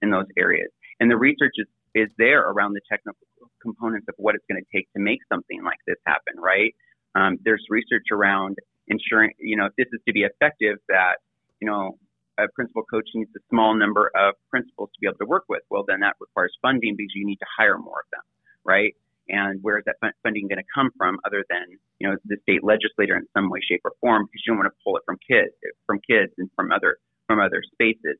[0.00, 0.70] in those areas.
[1.00, 3.26] And the research is, is there around the technical
[3.60, 6.74] components of what it's going to take to make something like this happen, right?
[7.16, 11.16] Um, there's research around ensuring, you know, if this is to be effective, that,
[11.60, 11.98] you know,
[12.38, 15.62] a principal coach needs a small number of principals to be able to work with.
[15.70, 18.22] Well, then that requires funding because you need to hire more of them,
[18.64, 18.94] right?
[19.28, 22.62] And where is that funding going to come from other than, you know, the state
[22.62, 25.16] legislator in some way, shape or form because you don't want to pull it from
[25.26, 25.52] kids,
[25.86, 28.18] from kids and from other, from other spaces.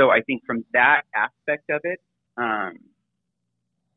[0.00, 2.00] So I think from that aspect of it,
[2.36, 2.78] um,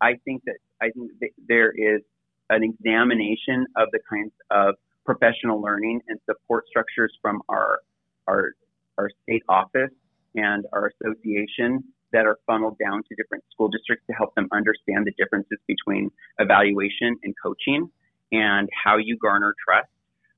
[0.01, 2.01] I think that, I think that there is
[2.49, 7.79] an examination of the kinds of professional learning and support structures from our,
[8.27, 8.51] our,
[8.97, 9.91] our state office
[10.35, 15.05] and our association that are funneled down to different school districts to help them understand
[15.05, 17.89] the differences between evaluation and coaching
[18.31, 19.89] and how you garner trust.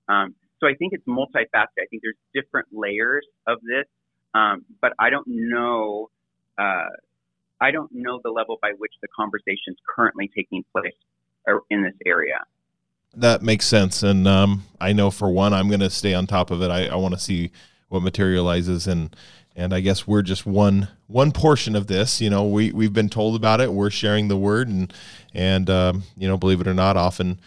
[0.08, 1.80] Um, so I think it's multifaceted.
[1.80, 3.86] I think there's different layers of this,
[4.34, 6.10] um, but I don't know.
[6.58, 6.90] Uh,
[7.60, 10.94] I don't know the level by which the conversation is currently taking place
[11.70, 12.40] in this area.
[13.14, 16.50] That makes sense, and um, I know for one, I'm going to stay on top
[16.50, 16.72] of it.
[16.72, 17.52] I, I want to see
[17.92, 19.14] what materializes and
[19.54, 22.22] and I guess we're just one one portion of this.
[22.22, 23.74] You know, we we've been told about it.
[23.74, 24.94] We're sharing the word, and
[25.34, 27.40] and um, you know, believe it or not, often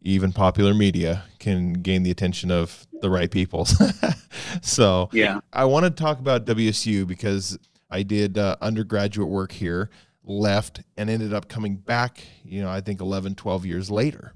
[0.00, 3.66] even popular media can gain the attention of the right people.
[4.62, 7.58] so yeah, I want to talk about WSU because
[7.90, 9.90] I did uh, undergraduate work here,
[10.24, 12.24] left, and ended up coming back.
[12.42, 14.32] You know, I think 11, 12 years later.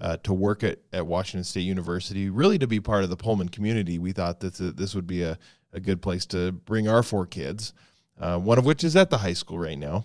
[0.00, 3.48] Uh, to work at, at Washington State University, really to be part of the Pullman
[3.48, 3.98] community.
[3.98, 5.36] We thought that this would be a,
[5.72, 7.72] a good place to bring our four kids.
[8.20, 10.04] Uh, one of which is at the high school right now,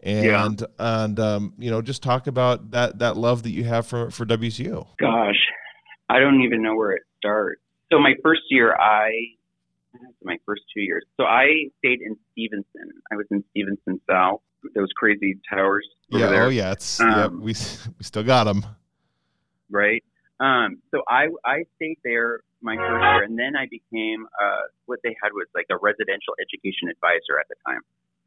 [0.00, 0.48] and yeah.
[0.78, 4.26] and um, you know just talk about that that love that you have for for
[4.26, 4.86] WSU.
[4.98, 5.36] Gosh,
[6.08, 7.60] I don't even know where it starts.
[7.92, 9.10] So my first year, I
[10.24, 11.04] my first two years.
[11.16, 11.46] So I
[11.78, 12.90] stayed in Stephenson.
[13.12, 14.40] I was in Stephenson South.
[14.74, 15.86] Those crazy towers.
[16.08, 16.28] yeah.
[16.28, 16.44] There.
[16.44, 16.72] Oh yeah.
[16.72, 17.26] It's um, yeah.
[17.26, 17.42] We
[17.98, 18.64] we still got them.
[19.72, 20.04] Right.
[20.38, 25.00] Um, so I I stayed there my first year, and then I became uh, what
[25.02, 27.80] they had was like a residential education advisor at the time,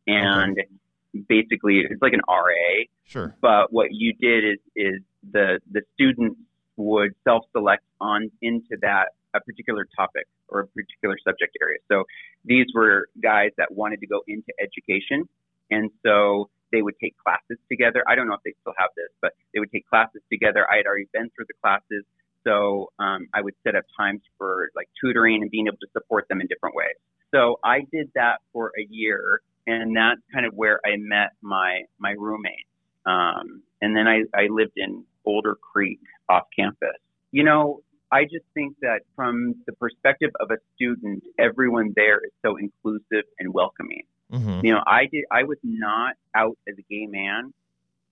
[0.08, 1.26] and okay.
[1.28, 2.86] basically it's like an RA.
[3.06, 3.36] Sure.
[3.42, 6.40] But what you did is is the the students
[6.78, 11.80] would self select on into that a particular topic or a particular subject area.
[11.92, 12.06] So
[12.46, 15.28] these were guys that wanted to go into education,
[15.70, 18.04] and so they would take classes together.
[18.08, 20.66] I don't know if they still have this, but they would take classes together.
[20.72, 22.04] I had already been through the classes.
[22.44, 26.28] So um, I would set up times for like tutoring and being able to support
[26.30, 26.96] them in different ways.
[27.34, 31.82] So I did that for a year, and that's kind of where I met my
[32.00, 32.68] my roommate.
[33.06, 36.00] Um, and then I, I lived in Boulder Creek
[36.30, 36.98] off campus.
[37.32, 42.32] You know, I just think that from the perspective of a student, everyone there is
[42.44, 44.04] so inclusive and welcoming.
[44.32, 44.66] Mm-hmm.
[44.66, 47.54] You know, I did I was not out as a gay man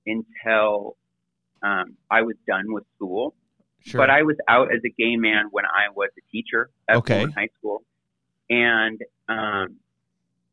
[0.05, 0.95] until
[1.61, 3.33] um, I was done with school.
[3.85, 3.99] Sure.
[3.99, 7.25] But I was out as a gay man when I was a teacher at okay.
[7.35, 7.83] high school,
[8.49, 9.75] and um,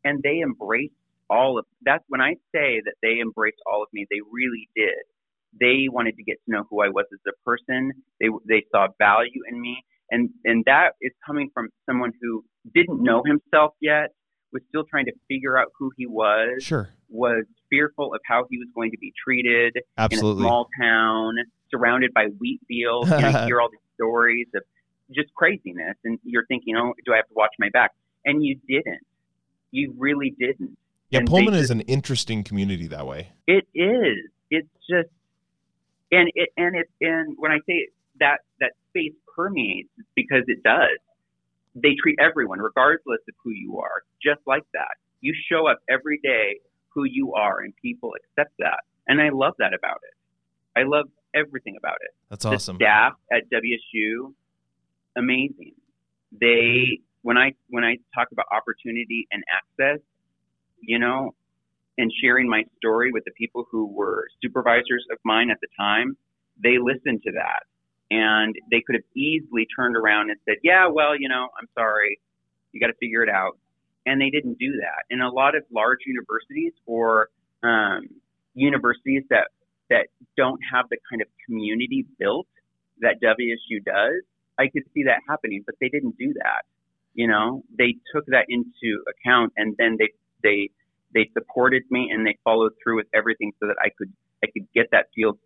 [0.05, 0.95] and they embraced
[1.29, 4.07] all of that's when I say that they embraced all of me.
[4.11, 5.05] They really did.
[5.59, 7.93] They wanted to get to know who I was as a person.
[8.19, 13.03] They they saw value in me, and and that is coming from someone who didn't
[13.03, 14.11] know himself yet,
[14.53, 16.63] was still trying to figure out who he was.
[16.63, 16.89] Sure.
[17.09, 20.43] Was fearful of how he was going to be treated Absolutely.
[20.43, 21.35] in a small town
[21.71, 23.11] surrounded by wheat fields.
[23.11, 24.63] You, know, hear all these stories of
[25.15, 27.93] just craziness, and you're thinking, "Oh, do I have to watch my back?"
[28.25, 29.07] And you didn't.
[29.71, 30.77] You really didn't.
[31.11, 33.33] Yeah, and Pullman just, is an interesting community that way.
[33.47, 34.31] It is.
[34.51, 35.09] It's just,
[36.13, 37.89] and it and it and when I say
[38.21, 40.99] that that space permeates, because it does.
[41.75, 44.97] They treat everyone, regardless of who you are, just like that.
[45.21, 48.81] You show up every day who you are, and people accept that.
[49.07, 50.15] And I love that about it.
[50.79, 52.11] I love everything about it.
[52.29, 52.79] That's awesome.
[52.79, 54.33] The staff at WSU,
[55.17, 55.75] amazing.
[56.41, 60.01] They when I when I talk about opportunity and access,
[60.81, 61.35] you know,
[61.99, 66.17] and sharing my story with the people who were supervisors of mine at the time,
[66.63, 67.65] they listened to that.
[68.11, 72.19] And they could have easily turned around and said, Yeah, well, you know, I'm sorry.
[72.73, 73.59] You got to figure it out.
[74.07, 75.05] And they didn't do that.
[75.11, 77.29] And a lot of large universities or
[77.63, 78.09] um,
[78.55, 79.49] universities that,
[79.91, 80.07] that
[80.37, 82.47] don't have the kind of community built
[83.01, 84.23] that WSU does,
[84.59, 86.63] I could see that happening, but they didn't do that.
[87.15, 90.11] You know, they took that into account and then they,
[90.43, 90.71] they,
[91.13, 94.13] they supported me and they followed through with everything so that I could,
[94.45, 95.39] I could get that field,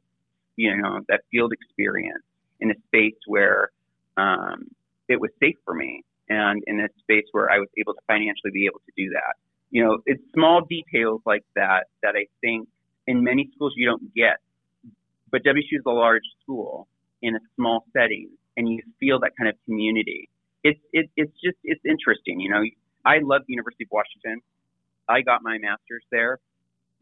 [0.56, 2.24] you know, that field experience
[2.60, 3.70] in a space where,
[4.16, 4.68] um,
[5.08, 8.50] it was safe for me and in a space where I was able to financially
[8.52, 9.34] be able to do that.
[9.70, 12.68] You know, it's small details like that that I think
[13.06, 14.38] in many schools you don't get.
[15.30, 16.86] But WSU is a large school
[17.22, 20.28] in a small setting, and you feel that kind of community.
[20.62, 22.40] It's it, it's just it's interesting.
[22.40, 22.62] You know,
[23.04, 24.40] I love the University of Washington.
[25.08, 26.38] I got my master's there,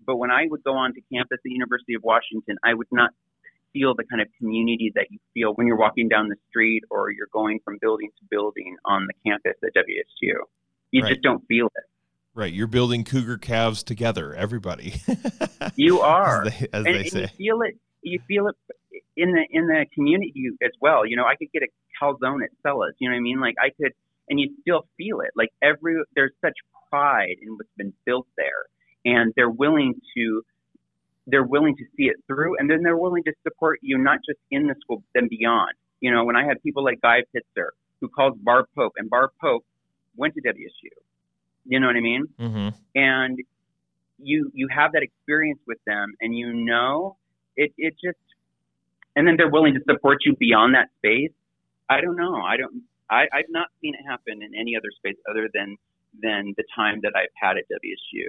[0.04, 2.88] but when I would go on to campus at the University of Washington, I would
[2.90, 3.10] not
[3.72, 7.10] feel the kind of community that you feel when you're walking down the street or
[7.10, 10.34] you're going from building to building on the campus at WSU.
[10.90, 11.08] You Right.
[11.10, 11.84] just don't feel it.
[12.34, 12.52] Right.
[12.52, 14.94] You're building cougar calves together, everybody.
[15.76, 16.44] You are.
[16.46, 17.20] as they, as and, they and say.
[17.20, 17.76] you feel it.
[18.02, 18.56] You feel it
[19.16, 21.06] in the in the community as well.
[21.06, 21.68] You know, I could get a
[22.02, 22.94] calzone at Sella's.
[22.98, 23.40] You know what I mean?
[23.40, 23.92] Like I could,
[24.28, 25.30] and you still feel it.
[25.36, 26.54] Like every there's such
[26.90, 28.66] pride in what's been built there,
[29.04, 30.42] and they're willing to
[31.26, 34.38] they're willing to see it through, and then they're willing to support you not just
[34.50, 35.72] in the school, but then beyond.
[36.00, 37.68] You know, when I had people like Guy Pitzer
[38.00, 39.64] who calls Barb Pope, and Barb Pope
[40.16, 40.90] went to WSU.
[41.64, 42.26] You know what I mean?
[42.38, 43.38] hmm and
[44.18, 47.16] you you have that experience with them and you know
[47.56, 48.18] it it just
[49.16, 51.32] and then they're willing to support you beyond that space
[51.90, 55.16] i don't know i don't i i've not seen it happen in any other space
[55.28, 55.76] other than
[56.22, 58.24] than the time that i've had at wsu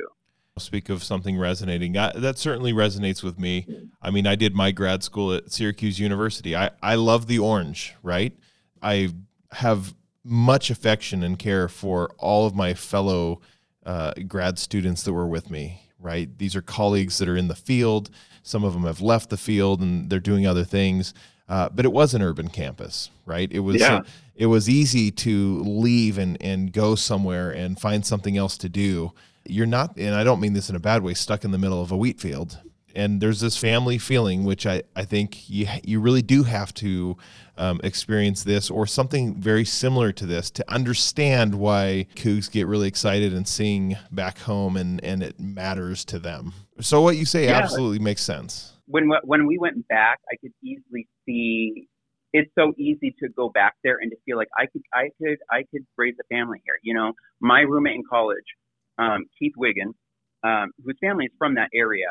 [0.60, 1.94] Speak of something resonating.
[1.94, 3.66] That, that certainly resonates with me.
[4.04, 6.56] I mean, I did my grad school at Syracuse University.
[6.56, 8.38] I, I love the orange, right?
[8.80, 9.10] I
[9.54, 13.42] have much affection and care for all of my fellow
[13.84, 16.30] uh, grad students that were with me, right?
[16.38, 18.12] These are colleagues that are in the field.
[18.44, 21.16] Some of them have left the field and they're doing other things.
[21.50, 23.52] Uh, but it was an urban campus, right?
[23.52, 24.02] It was Yeah.
[24.36, 29.14] it was easy to leave and and go somewhere and find something else to do.
[29.46, 31.82] You're not, and I don't mean this in a bad way, stuck in the middle
[31.82, 32.60] of a wheat field.
[32.96, 37.18] And there's this family feeling, which I, I think you you really do have to
[37.58, 42.88] um, experience this or something very similar to this to understand why Cougs get really
[42.88, 46.54] excited and sing back home and, and it matters to them.
[46.82, 47.58] So what you say Yeah.
[47.58, 48.74] absolutely makes sense.
[48.86, 51.88] when when we went back i could easily see
[52.34, 55.38] it's so easy to go back there and to feel like i could i could
[55.50, 58.50] i could raise a family here you know my roommate in college
[58.98, 59.96] um, keith wiggins
[60.44, 62.08] um, whose family is from that area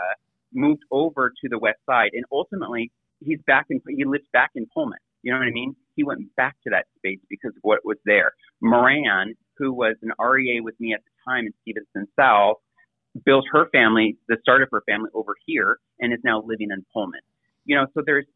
[0.53, 4.67] moved over to the west side and ultimately he's back in he lives back in
[4.75, 7.81] pullman you know what i mean he went back to that space because of what
[7.85, 12.57] was there moran who was an rea with me at the time in stephenson south
[13.25, 16.85] built her family, the start of her family over here, and is now living in
[16.93, 17.21] Pullman.
[17.65, 18.27] You know, so there's,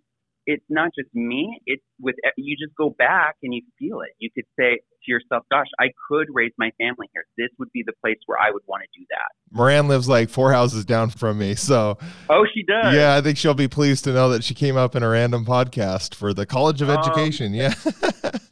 [0.47, 1.59] it's not just me.
[1.67, 4.11] It's with you just go back and you feel it.
[4.19, 7.25] You could say to yourself, "Gosh, I could raise my family here.
[7.39, 10.29] This would be the place where I would want to do that." Moran lives like
[10.29, 11.97] four houses down from me, so
[12.29, 12.95] Oh, she does.
[12.95, 15.45] yeah, I think she'll be pleased to know that she came up in a random
[15.47, 17.55] podcast for the College of Um, Education.
[17.55, 17.73] Yeah.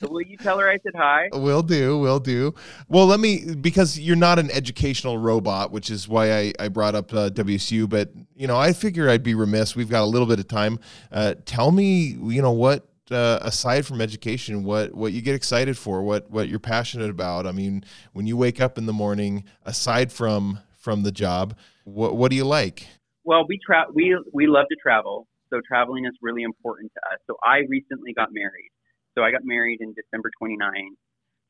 [0.09, 1.29] Will you tell her I said hi?
[1.33, 2.55] Will do, will do.
[2.89, 6.95] Well, let me because you're not an educational robot, which is why I, I brought
[6.95, 7.89] up uh, WSU.
[7.89, 9.75] But you know, I figure I'd be remiss.
[9.75, 10.79] We've got a little bit of time.
[11.11, 15.77] Uh, tell me, you know, what uh, aside from education, what what you get excited
[15.77, 17.47] for, what what you're passionate about.
[17.47, 22.17] I mean, when you wake up in the morning, aside from from the job, what
[22.17, 22.87] what do you like?
[23.25, 27.21] Well, we tra- we we love to travel, so traveling is really important to us.
[27.27, 28.71] So I recently got married.
[29.15, 30.97] So I got married in December 29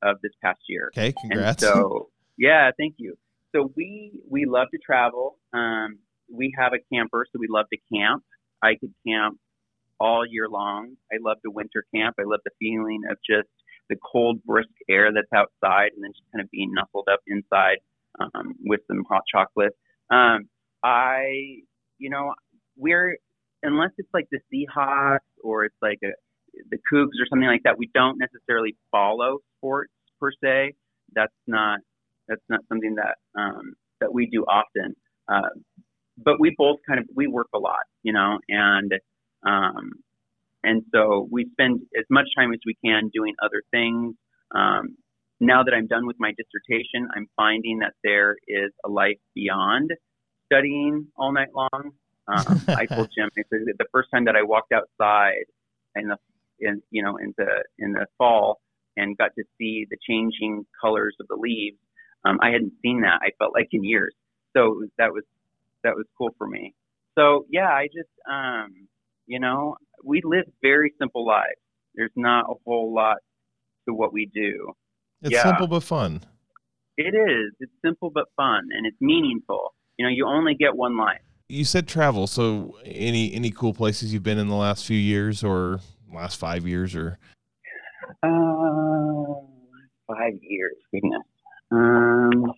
[0.02, 0.90] of this past year.
[0.96, 1.62] Okay, congrats.
[1.62, 3.16] And so, yeah, thank you.
[3.55, 5.38] So we we love to travel.
[5.52, 5.98] Um,
[6.32, 8.22] we have a camper, so we love to camp.
[8.62, 9.38] I could camp
[10.01, 10.97] all year long.
[11.12, 12.16] I love the winter camp.
[12.18, 13.49] I love the feeling of just
[13.88, 17.78] the cold, brisk air that's outside, and then just kind of being nuzzled up inside
[18.20, 19.72] um, with some hot chocolate.
[20.11, 20.49] Um,
[20.82, 21.61] I,
[21.99, 22.34] you know,
[22.76, 23.16] we're
[23.62, 26.09] unless it's like the Seahawks or it's like a
[26.70, 30.74] the Cougs or something like that, we don't necessarily follow sports per se.
[31.14, 31.80] That's not
[32.28, 34.95] that's not something that um, that we do often.
[35.28, 35.49] Uh,
[36.18, 38.92] but we both kind of we work a lot, you know, and
[39.45, 39.92] um,
[40.62, 44.14] and so we spend as much time as we can doing other things.
[44.55, 44.97] Um,
[45.40, 49.90] now that I'm done with my dissertation, I'm finding that there is a life beyond
[50.47, 51.92] studying all night long.
[52.26, 55.45] Um, I told Jim the first time that I walked outside
[55.97, 56.16] in the
[56.61, 58.61] in you know in the in the fall
[58.97, 61.76] and got to see the changing colors of the leaves.
[62.24, 63.20] Um, I hadn't seen that.
[63.22, 64.14] I felt like in years.
[64.57, 65.24] So that was
[65.82, 66.74] that was cool for me.
[67.16, 68.88] So yeah, I just um,
[69.26, 71.60] you know we live very simple lives.
[71.94, 73.18] There's not a whole lot
[73.88, 74.72] to what we do.
[75.22, 75.42] It's yeah.
[75.42, 76.22] simple but fun.
[76.96, 77.52] It is.
[77.58, 79.74] It's simple but fun, and it's meaningful.
[79.96, 81.20] You know, you only get one life.
[81.48, 82.26] You said travel.
[82.26, 85.80] So, any any cool places you've been in the last few years, or
[86.12, 87.18] last five years, or?
[88.22, 89.40] Uh,
[90.06, 90.76] five years.
[90.92, 91.22] Goodness.
[91.70, 92.52] Um,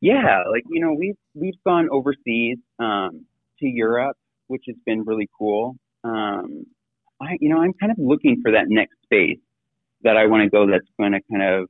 [0.00, 3.26] yeah, like you know, we've we've gone overseas um,
[3.58, 4.16] to Europe,
[4.52, 5.76] which has been really cool.
[6.04, 6.66] Um,
[7.20, 9.40] I, you know, I'm kind of looking for that next space
[10.02, 11.68] that I want to go that's going to kind of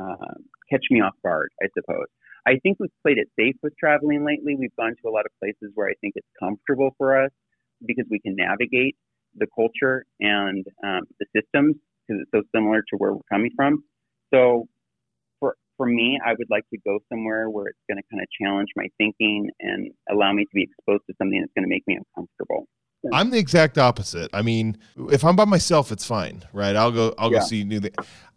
[0.00, 0.34] uh,
[0.70, 2.06] catch me off guard, I suppose.
[2.46, 4.56] I think we've played it safe with traveling lately.
[4.56, 7.30] We've gone to a lot of places where I think it's comfortable for us
[7.86, 8.96] because we can navigate
[9.36, 11.76] the culture and um, the systems
[12.06, 13.84] because it's so similar to where we're coming from.
[14.32, 14.66] So
[15.76, 18.68] for me, I would like to go somewhere where it's going to kind of challenge
[18.76, 21.98] my thinking and allow me to be exposed to something that's going to make me
[21.98, 22.66] uncomfortable.
[23.12, 24.30] I'm the exact opposite.
[24.32, 24.78] I mean,
[25.10, 26.76] if I'm by myself, it's fine, right?
[26.76, 27.14] I'll go.
[27.18, 27.40] I'll yeah.
[27.40, 27.80] go see new.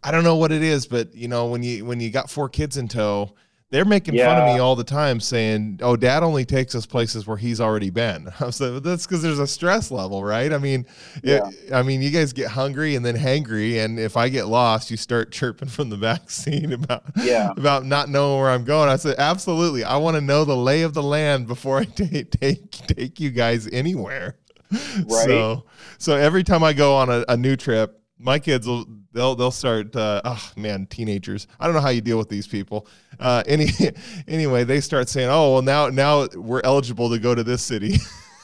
[0.02, 2.48] I don't know what it is, but you know, when you when you got four
[2.48, 3.34] kids in tow,
[3.70, 4.26] they're making yeah.
[4.26, 7.60] fun of me all the time, saying, "Oh, Dad only takes us places where he's
[7.60, 10.86] already been." I was like, "That's because there's a stress level, right?" I mean,
[11.24, 11.48] yeah.
[11.48, 14.90] it, I mean, you guys get hungry and then hangry, and if I get lost,
[14.90, 17.50] you start chirping from the back seat about yeah.
[17.56, 18.88] about not knowing where I'm going.
[18.88, 22.22] I said, "Absolutely, I want to know the lay of the land before I t-
[22.24, 24.36] take take you guys anywhere."
[24.96, 25.26] Right.
[25.26, 25.64] So,
[25.98, 29.50] so every time I go on a, a new trip, my kids will they'll they'll
[29.50, 29.94] start.
[29.94, 31.46] Uh, oh man, teenagers.
[31.60, 32.86] I don't know how you deal with these people.
[33.18, 33.68] Uh, any
[34.28, 37.96] anyway, they start saying, "Oh well, now now we're eligible to go to this city."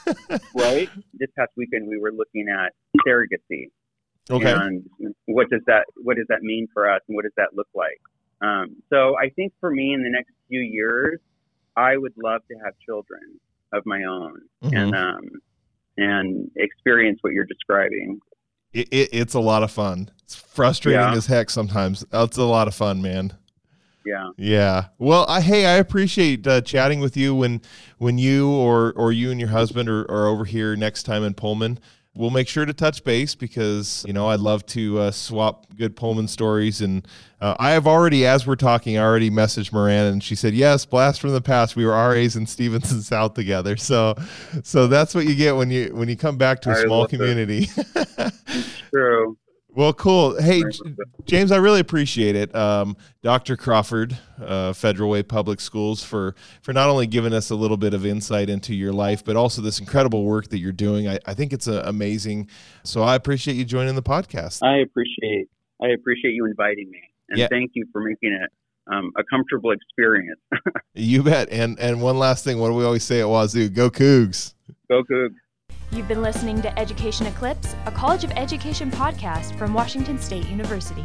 [0.55, 0.89] right.
[1.13, 2.73] This past weekend, we were looking at
[3.07, 3.69] surrogacy.
[4.29, 4.51] Okay.
[4.51, 4.85] And
[5.25, 7.99] what does that what does that mean for us, and what does that look like?
[8.41, 11.19] Um, so I think for me, in the next few years,
[11.75, 13.39] I would love to have children
[13.71, 14.75] of my own, mm-hmm.
[14.75, 15.21] and um,
[15.97, 18.19] and experience what you're describing.
[18.73, 20.09] It, it, it's a lot of fun.
[20.23, 21.13] It's frustrating yeah.
[21.13, 22.05] as heck sometimes.
[22.11, 23.33] It's a lot of fun, man.
[24.05, 24.31] Yeah.
[24.37, 24.85] Yeah.
[24.97, 27.61] Well, I hey, I appreciate uh, chatting with you when
[27.97, 31.33] when you or or you and your husband are, are over here next time in
[31.33, 31.79] Pullman
[32.15, 35.95] we'll make sure to touch base because you know I'd love to uh, swap good
[35.95, 36.81] Pullman stories.
[36.81, 37.07] And
[37.41, 40.85] uh, I have already, as we're talking, I already messaged Moran, and she said, "Yes,
[40.85, 41.75] blast from the past.
[41.75, 44.15] We were RAs in Stephenson South together." So,
[44.63, 47.07] so that's what you get when you when you come back to a I small
[47.07, 47.69] community.
[48.91, 49.37] True.
[49.75, 50.39] Well, cool.
[50.39, 50.63] Hey,
[51.25, 53.57] James, I really appreciate it, um, Dr.
[53.57, 57.95] Crawford, uh, Federal Way Public Schools, for for not only giving us a little bit
[57.95, 61.07] of insight into your life, but also this incredible work that you're doing.
[61.07, 62.49] I, I think it's uh, amazing.
[62.83, 64.61] So I appreciate you joining the podcast.
[64.61, 65.49] I appreciate
[65.81, 67.47] I appreciate you inviting me, and yeah.
[67.47, 68.51] thank you for making it
[68.93, 70.39] um, a comfortable experience.
[70.93, 71.49] you bet.
[71.49, 73.69] And and one last thing, what do we always say at Wazoo?
[73.69, 74.53] Go Cougs!
[74.89, 75.33] Go Cougs!
[75.93, 81.03] You've been listening to Education Eclipse, a College of Education podcast from Washington State University.